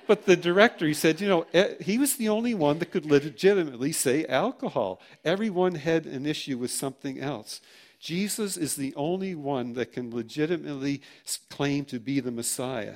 but 0.06 0.26
the 0.26 0.36
director 0.36 0.86
he 0.86 0.94
said, 0.94 1.20
you 1.20 1.28
know, 1.28 1.48
eh, 1.54 1.74
he 1.82 1.98
was 1.98 2.18
the 2.18 2.30
only 2.30 2.54
one 2.54 2.78
that 2.78 2.92
could 2.92 3.06
legitimately 3.06 3.92
say 3.92 4.26
alcohol. 4.28 5.02
Everyone 5.26 5.76
had 5.76 6.06
an 6.06 6.28
issue 6.28 6.60
with 6.60 6.70
something 6.70 7.20
else. 7.20 7.60
Jesus 8.00 8.56
is 8.56 8.76
the 8.76 8.94
only 8.96 9.34
one 9.34 9.74
that 9.74 9.94
can 9.94 10.14
legitimately 10.14 11.02
claim 11.50 11.86
to 11.86 12.00
be 12.00 12.20
the 12.20 12.32
Messiah. 12.32 12.96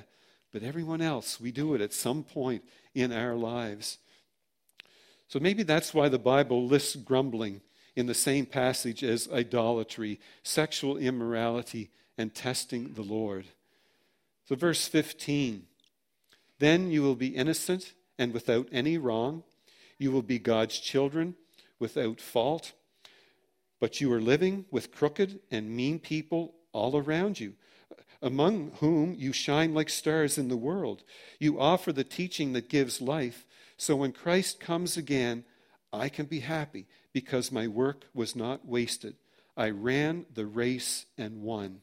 But 0.51 0.63
everyone 0.63 1.01
else, 1.01 1.39
we 1.41 1.51
do 1.51 1.73
it 1.73 1.81
at 1.81 1.93
some 1.93 2.23
point 2.23 2.63
in 2.97 3.11
our 3.11 3.35
lives. 3.35 3.99
So 5.27 5.39
maybe 5.39 5.63
that's 5.63 5.93
why 5.93 6.09
the 6.09 6.19
Bible 6.19 6.65
lists 6.65 6.95
grumbling 6.95 7.61
in 7.95 8.05
the 8.05 8.13
same 8.13 8.45
passage 8.45 9.03
as 9.03 9.29
idolatry, 9.31 10.19
sexual 10.43 10.97
immorality, 10.97 11.89
and 12.17 12.33
testing 12.33 12.93
the 12.93 13.01
Lord. 13.01 13.45
So, 14.47 14.55
verse 14.55 14.87
15 14.87 15.63
Then 16.59 16.91
you 16.91 17.03
will 17.03 17.15
be 17.15 17.35
innocent 17.35 17.93
and 18.17 18.33
without 18.33 18.67
any 18.71 18.97
wrong. 18.97 19.43
You 19.97 20.11
will 20.11 20.21
be 20.21 20.39
God's 20.39 20.79
children 20.79 21.35
without 21.79 22.21
fault. 22.21 22.73
But 23.79 24.01
you 24.01 24.11
are 24.13 24.21
living 24.21 24.65
with 24.71 24.91
crooked 24.91 25.39
and 25.51 25.69
mean 25.69 25.99
people 25.99 26.55
all 26.71 26.97
around 26.97 27.39
you, 27.39 27.53
among 28.21 28.71
whom 28.79 29.13
you 29.13 29.31
shine 29.31 29.73
like 29.73 29.89
stars 29.89 30.37
in 30.37 30.47
the 30.47 30.57
world. 30.57 31.03
You 31.39 31.59
offer 31.59 31.91
the 31.91 32.03
teaching 32.03 32.53
that 32.53 32.69
gives 32.69 33.01
life. 33.01 33.45
So 33.77 33.95
when 33.95 34.11
Christ 34.11 34.59
comes 34.59 34.97
again, 34.97 35.43
I 35.93 36.09
can 36.09 36.25
be 36.25 36.39
happy 36.41 36.87
because 37.13 37.51
my 37.51 37.67
work 37.67 38.05
was 38.13 38.35
not 38.35 38.65
wasted. 38.65 39.15
I 39.55 39.69
ran 39.69 40.25
the 40.33 40.45
race 40.45 41.05
and 41.17 41.41
won. 41.41 41.81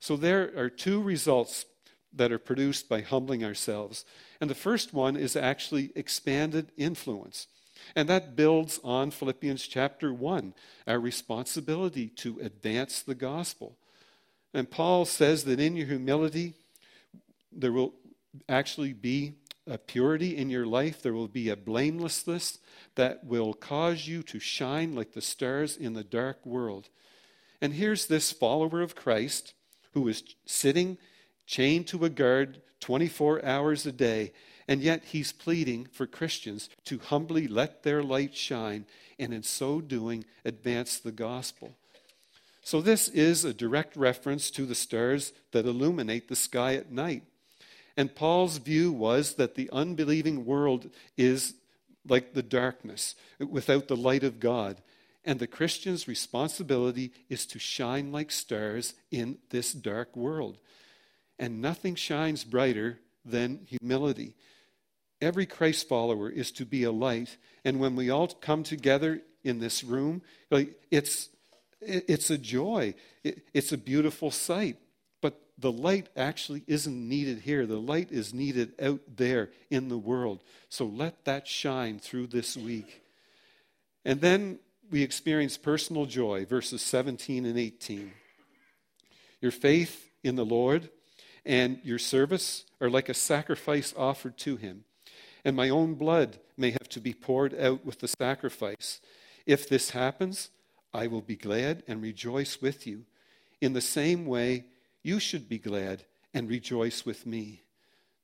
So 0.00 0.16
there 0.16 0.52
are 0.56 0.70
two 0.70 1.00
results 1.02 1.66
that 2.12 2.32
are 2.32 2.38
produced 2.38 2.88
by 2.88 3.02
humbling 3.02 3.44
ourselves. 3.44 4.04
And 4.40 4.48
the 4.48 4.54
first 4.54 4.92
one 4.92 5.16
is 5.16 5.36
actually 5.36 5.92
expanded 5.94 6.72
influence. 6.76 7.46
And 7.94 8.08
that 8.08 8.36
builds 8.36 8.80
on 8.82 9.10
Philippians 9.10 9.66
chapter 9.68 10.12
1, 10.12 10.54
our 10.86 10.98
responsibility 10.98 12.08
to 12.08 12.40
advance 12.40 13.02
the 13.02 13.14
gospel. 13.14 13.76
And 14.56 14.70
Paul 14.70 15.04
says 15.04 15.44
that 15.44 15.60
in 15.60 15.76
your 15.76 15.86
humility, 15.86 16.54
there 17.52 17.72
will 17.72 17.92
actually 18.48 18.94
be 18.94 19.34
a 19.66 19.76
purity 19.76 20.34
in 20.34 20.48
your 20.48 20.64
life, 20.64 21.02
there 21.02 21.12
will 21.12 21.28
be 21.28 21.50
a 21.50 21.56
blamelessness 21.56 22.58
that 22.94 23.22
will 23.22 23.52
cause 23.52 24.08
you 24.08 24.22
to 24.22 24.40
shine 24.40 24.94
like 24.94 25.12
the 25.12 25.20
stars 25.20 25.76
in 25.76 25.92
the 25.92 26.02
dark 26.02 26.46
world. 26.46 26.88
And 27.60 27.74
here's 27.74 28.06
this 28.06 28.32
follower 28.32 28.80
of 28.80 28.94
Christ 28.96 29.52
who 29.92 30.08
is 30.08 30.22
sitting 30.46 30.96
chained 31.46 31.86
to 31.88 32.06
a 32.06 32.08
guard 32.08 32.62
24 32.80 33.44
hours 33.44 33.84
a 33.84 33.92
day, 33.92 34.32
and 34.66 34.80
yet 34.80 35.04
he's 35.04 35.32
pleading 35.32 35.86
for 35.92 36.06
Christians 36.06 36.70
to 36.86 36.98
humbly 36.98 37.46
let 37.46 37.82
their 37.82 38.02
light 38.02 38.34
shine 38.34 38.86
and 39.18 39.34
in 39.34 39.42
so 39.42 39.82
doing 39.82 40.24
advance 40.46 40.98
the 40.98 41.12
gospel. 41.12 41.74
So, 42.66 42.80
this 42.80 43.06
is 43.06 43.44
a 43.44 43.54
direct 43.54 43.94
reference 43.94 44.50
to 44.50 44.66
the 44.66 44.74
stars 44.74 45.32
that 45.52 45.66
illuminate 45.66 46.26
the 46.26 46.34
sky 46.34 46.74
at 46.74 46.90
night. 46.90 47.22
And 47.96 48.12
Paul's 48.12 48.58
view 48.58 48.90
was 48.90 49.34
that 49.34 49.54
the 49.54 49.70
unbelieving 49.72 50.44
world 50.44 50.90
is 51.16 51.54
like 52.08 52.34
the 52.34 52.42
darkness 52.42 53.14
without 53.38 53.86
the 53.86 53.96
light 53.96 54.24
of 54.24 54.40
God. 54.40 54.82
And 55.24 55.38
the 55.38 55.46
Christian's 55.46 56.08
responsibility 56.08 57.12
is 57.28 57.46
to 57.46 57.60
shine 57.60 58.10
like 58.10 58.32
stars 58.32 58.94
in 59.12 59.38
this 59.50 59.72
dark 59.72 60.16
world. 60.16 60.58
And 61.38 61.62
nothing 61.62 61.94
shines 61.94 62.42
brighter 62.42 62.98
than 63.24 63.64
humility. 63.64 64.34
Every 65.20 65.46
Christ 65.46 65.88
follower 65.88 66.28
is 66.28 66.50
to 66.50 66.66
be 66.66 66.82
a 66.82 66.90
light. 66.90 67.36
And 67.64 67.78
when 67.78 67.94
we 67.94 68.10
all 68.10 68.26
come 68.26 68.64
together 68.64 69.22
in 69.44 69.60
this 69.60 69.84
room, 69.84 70.22
it's, 70.90 71.28
it's 71.80 72.30
a 72.30 72.38
joy, 72.38 72.94
it's 73.22 73.72
a 73.72 73.78
beautiful 73.78 74.30
sight. 74.30 74.76
But 75.20 75.40
the 75.58 75.72
light 75.72 76.08
actually 76.16 76.62
isn't 76.66 77.08
needed 77.08 77.40
here. 77.40 77.66
The 77.66 77.80
light 77.80 78.12
is 78.12 78.34
needed 78.34 78.72
out 78.80 79.00
there 79.16 79.50
in 79.70 79.88
the 79.88 79.98
world. 79.98 80.42
So 80.68 80.86
let 80.86 81.24
that 81.24 81.48
shine 81.48 81.98
through 81.98 82.28
this 82.28 82.56
week. 82.56 83.02
And 84.04 84.20
then 84.20 84.58
we 84.90 85.02
experience 85.02 85.56
personal 85.56 86.06
joy, 86.06 86.44
verses 86.44 86.82
17 86.82 87.44
and 87.44 87.58
18. 87.58 88.12
Your 89.40 89.52
faith 89.52 90.10
in 90.22 90.36
the 90.36 90.44
Lord 90.44 90.90
and 91.44 91.78
your 91.82 91.98
service 91.98 92.64
are 92.80 92.90
like 92.90 93.08
a 93.08 93.14
sacrifice 93.14 93.94
offered 93.96 94.36
to 94.38 94.56
him. 94.56 94.84
And 95.44 95.56
my 95.56 95.68
own 95.68 95.94
blood 95.94 96.38
may 96.56 96.70
have 96.70 96.88
to 96.90 97.00
be 97.00 97.12
poured 97.12 97.58
out 97.58 97.84
with 97.84 98.00
the 98.00 98.08
sacrifice. 98.08 99.00
If 99.46 99.68
this 99.68 99.90
happens, 99.90 100.50
I 100.96 101.08
will 101.08 101.20
be 101.20 101.36
glad 101.36 101.82
and 101.86 102.00
rejoice 102.00 102.62
with 102.62 102.86
you. 102.86 103.04
In 103.60 103.74
the 103.74 103.82
same 103.82 104.24
way, 104.24 104.64
you 105.02 105.20
should 105.20 105.46
be 105.46 105.58
glad 105.58 106.04
and 106.32 106.48
rejoice 106.48 107.04
with 107.04 107.26
me. 107.26 107.60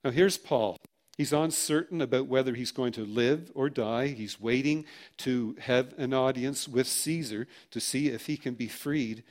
Now, 0.02 0.10
here's 0.10 0.38
Paul. 0.38 0.78
He's 1.18 1.34
uncertain 1.34 2.00
about 2.00 2.28
whether 2.28 2.54
he's 2.54 2.72
going 2.72 2.92
to 2.92 3.04
live 3.04 3.52
or 3.54 3.68
die. 3.68 4.08
He's 4.08 4.40
waiting 4.40 4.86
to 5.18 5.54
have 5.60 5.92
an 5.98 6.14
audience 6.14 6.66
with 6.66 6.86
Caesar 6.88 7.46
to 7.72 7.80
see 7.80 8.08
if 8.08 8.24
he 8.24 8.38
can 8.38 8.54
be 8.54 8.68
freed. 8.68 9.22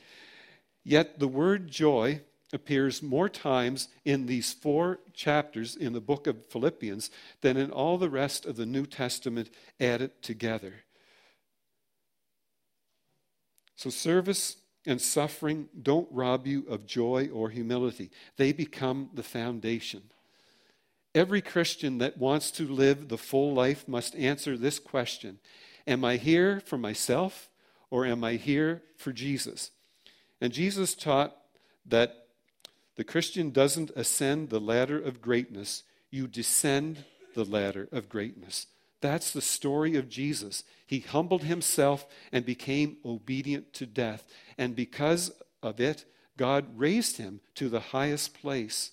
Yet 0.84 1.18
the 1.18 1.28
word 1.28 1.68
joy 1.68 2.20
appears 2.52 3.02
more 3.02 3.28
times 3.28 3.88
in 4.04 4.26
these 4.26 4.52
four 4.52 5.00
chapters 5.14 5.74
in 5.74 5.94
the 5.94 6.00
book 6.00 6.28
of 6.28 6.46
Philippians 6.46 7.10
than 7.40 7.56
in 7.56 7.72
all 7.72 7.98
the 7.98 8.10
rest 8.10 8.46
of 8.46 8.54
the 8.54 8.66
New 8.66 8.86
Testament 8.86 9.50
added 9.80 10.22
together. 10.22 10.84
So, 13.82 13.90
service 13.90 14.58
and 14.86 15.00
suffering 15.00 15.68
don't 15.82 16.06
rob 16.12 16.46
you 16.46 16.64
of 16.68 16.86
joy 16.86 17.28
or 17.32 17.50
humility, 17.50 18.12
they 18.36 18.52
become 18.52 19.10
the 19.12 19.24
foundation. 19.24 20.02
Every 21.16 21.42
Christian 21.42 21.98
that 21.98 22.16
wants 22.16 22.52
to 22.52 22.68
live 22.68 23.08
the 23.08 23.18
full 23.18 23.52
life 23.52 23.88
must 23.88 24.14
answer 24.14 24.56
this 24.56 24.78
question 24.78 25.40
Am 25.84 26.04
I 26.04 26.16
here 26.16 26.60
for 26.60 26.78
myself 26.78 27.50
or 27.90 28.06
am 28.06 28.22
I 28.22 28.34
here 28.34 28.82
for 28.96 29.12
Jesus? 29.12 29.72
And 30.40 30.52
Jesus 30.52 30.94
taught 30.94 31.36
that 31.84 32.28
the 32.94 33.02
Christian 33.02 33.50
doesn't 33.50 33.90
ascend 33.96 34.50
the 34.50 34.60
ladder 34.60 35.02
of 35.02 35.20
greatness, 35.20 35.82
you 36.08 36.28
descend 36.28 37.02
the 37.34 37.44
ladder 37.44 37.88
of 37.90 38.08
greatness. 38.08 38.68
That's 39.02 39.32
the 39.32 39.42
story 39.42 39.96
of 39.96 40.08
Jesus. 40.08 40.64
He 40.86 41.00
humbled 41.00 41.42
himself 41.42 42.06
and 42.30 42.46
became 42.46 42.96
obedient 43.04 43.74
to 43.74 43.86
death. 43.86 44.24
And 44.56 44.74
because 44.74 45.32
of 45.62 45.80
it, 45.80 46.06
God 46.38 46.66
raised 46.76 47.18
him 47.18 47.40
to 47.56 47.68
the 47.68 47.80
highest 47.80 48.32
place. 48.40 48.92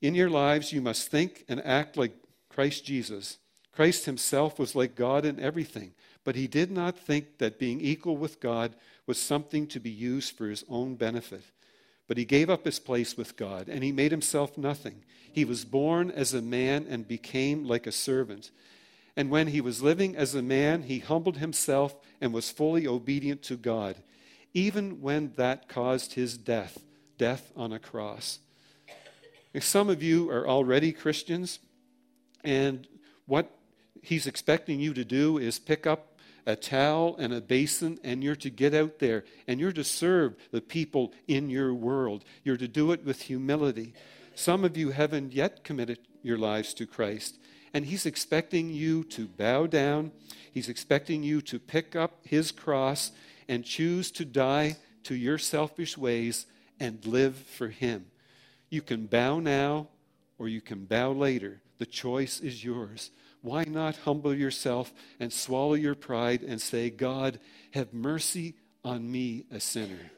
In 0.00 0.14
your 0.14 0.30
lives, 0.30 0.72
you 0.72 0.80
must 0.80 1.08
think 1.08 1.44
and 1.48 1.64
act 1.64 1.96
like 1.96 2.14
Christ 2.48 2.84
Jesus. 2.84 3.38
Christ 3.72 4.04
himself 4.04 4.58
was 4.58 4.74
like 4.74 4.94
God 4.94 5.24
in 5.24 5.40
everything, 5.40 5.92
but 6.24 6.36
he 6.36 6.46
did 6.46 6.70
not 6.70 6.98
think 6.98 7.38
that 7.38 7.58
being 7.58 7.80
equal 7.80 8.16
with 8.16 8.40
God 8.40 8.74
was 9.06 9.18
something 9.18 9.66
to 9.68 9.80
be 9.80 9.90
used 9.90 10.36
for 10.36 10.48
his 10.48 10.64
own 10.68 10.94
benefit. 10.94 11.44
But 12.10 12.18
he 12.18 12.24
gave 12.24 12.50
up 12.50 12.64
his 12.64 12.80
place 12.80 13.16
with 13.16 13.36
God, 13.36 13.68
and 13.68 13.84
he 13.84 13.92
made 13.92 14.10
himself 14.10 14.58
nothing. 14.58 15.04
He 15.32 15.44
was 15.44 15.64
born 15.64 16.10
as 16.10 16.34
a 16.34 16.42
man 16.42 16.84
and 16.90 17.06
became 17.06 17.64
like 17.64 17.86
a 17.86 17.92
servant. 17.92 18.50
And 19.16 19.30
when 19.30 19.46
he 19.46 19.60
was 19.60 19.80
living 19.80 20.16
as 20.16 20.34
a 20.34 20.42
man, 20.42 20.82
he 20.82 20.98
humbled 20.98 21.36
himself 21.36 21.94
and 22.20 22.32
was 22.32 22.50
fully 22.50 22.84
obedient 22.84 23.44
to 23.44 23.56
God, 23.56 23.94
even 24.52 25.00
when 25.00 25.34
that 25.36 25.68
caused 25.68 26.14
his 26.14 26.36
death 26.36 26.82
death 27.16 27.52
on 27.54 27.72
a 27.72 27.78
cross. 27.78 28.40
some 29.60 29.88
of 29.88 30.02
you 30.02 30.28
are 30.30 30.48
already 30.48 30.90
Christians, 30.90 31.60
and 32.42 32.88
what 33.26 33.56
he's 34.02 34.26
expecting 34.26 34.80
you 34.80 34.94
to 34.94 35.04
do 35.04 35.38
is 35.38 35.60
pick 35.60 35.86
up 35.86 36.09
a 36.46 36.56
towel 36.56 37.16
and 37.18 37.32
a 37.32 37.40
basin, 37.40 37.98
and 38.02 38.22
you're 38.22 38.36
to 38.36 38.50
get 38.50 38.74
out 38.74 38.98
there 38.98 39.24
and 39.46 39.60
you're 39.60 39.72
to 39.72 39.84
serve 39.84 40.36
the 40.50 40.60
people 40.60 41.12
in 41.28 41.50
your 41.50 41.74
world. 41.74 42.24
You're 42.44 42.56
to 42.56 42.68
do 42.68 42.92
it 42.92 43.04
with 43.04 43.22
humility. 43.22 43.94
Some 44.34 44.64
of 44.64 44.76
you 44.76 44.90
haven't 44.90 45.32
yet 45.32 45.64
committed 45.64 45.98
your 46.22 46.38
lives 46.38 46.74
to 46.74 46.86
Christ, 46.86 47.38
and 47.74 47.84
He's 47.84 48.06
expecting 48.06 48.70
you 48.70 49.04
to 49.04 49.26
bow 49.26 49.66
down. 49.66 50.12
He's 50.52 50.68
expecting 50.68 51.22
you 51.22 51.40
to 51.42 51.58
pick 51.58 51.94
up 51.94 52.20
His 52.24 52.52
cross 52.52 53.12
and 53.48 53.64
choose 53.64 54.10
to 54.12 54.24
die 54.24 54.76
to 55.04 55.14
your 55.14 55.38
selfish 55.38 55.96
ways 55.98 56.46
and 56.78 57.04
live 57.04 57.36
for 57.36 57.68
Him. 57.68 58.06
You 58.70 58.82
can 58.82 59.06
bow 59.06 59.40
now 59.40 59.88
or 60.38 60.48
you 60.48 60.60
can 60.60 60.84
bow 60.84 61.12
later. 61.12 61.60
The 61.78 61.86
choice 61.86 62.40
is 62.40 62.64
yours. 62.64 63.10
Why 63.42 63.64
not 63.64 63.96
humble 63.96 64.34
yourself 64.34 64.92
and 65.18 65.32
swallow 65.32 65.74
your 65.74 65.94
pride 65.94 66.42
and 66.42 66.60
say, 66.60 66.90
God, 66.90 67.40
have 67.72 67.94
mercy 67.94 68.54
on 68.84 69.10
me, 69.10 69.44
a 69.50 69.60
sinner? 69.60 70.10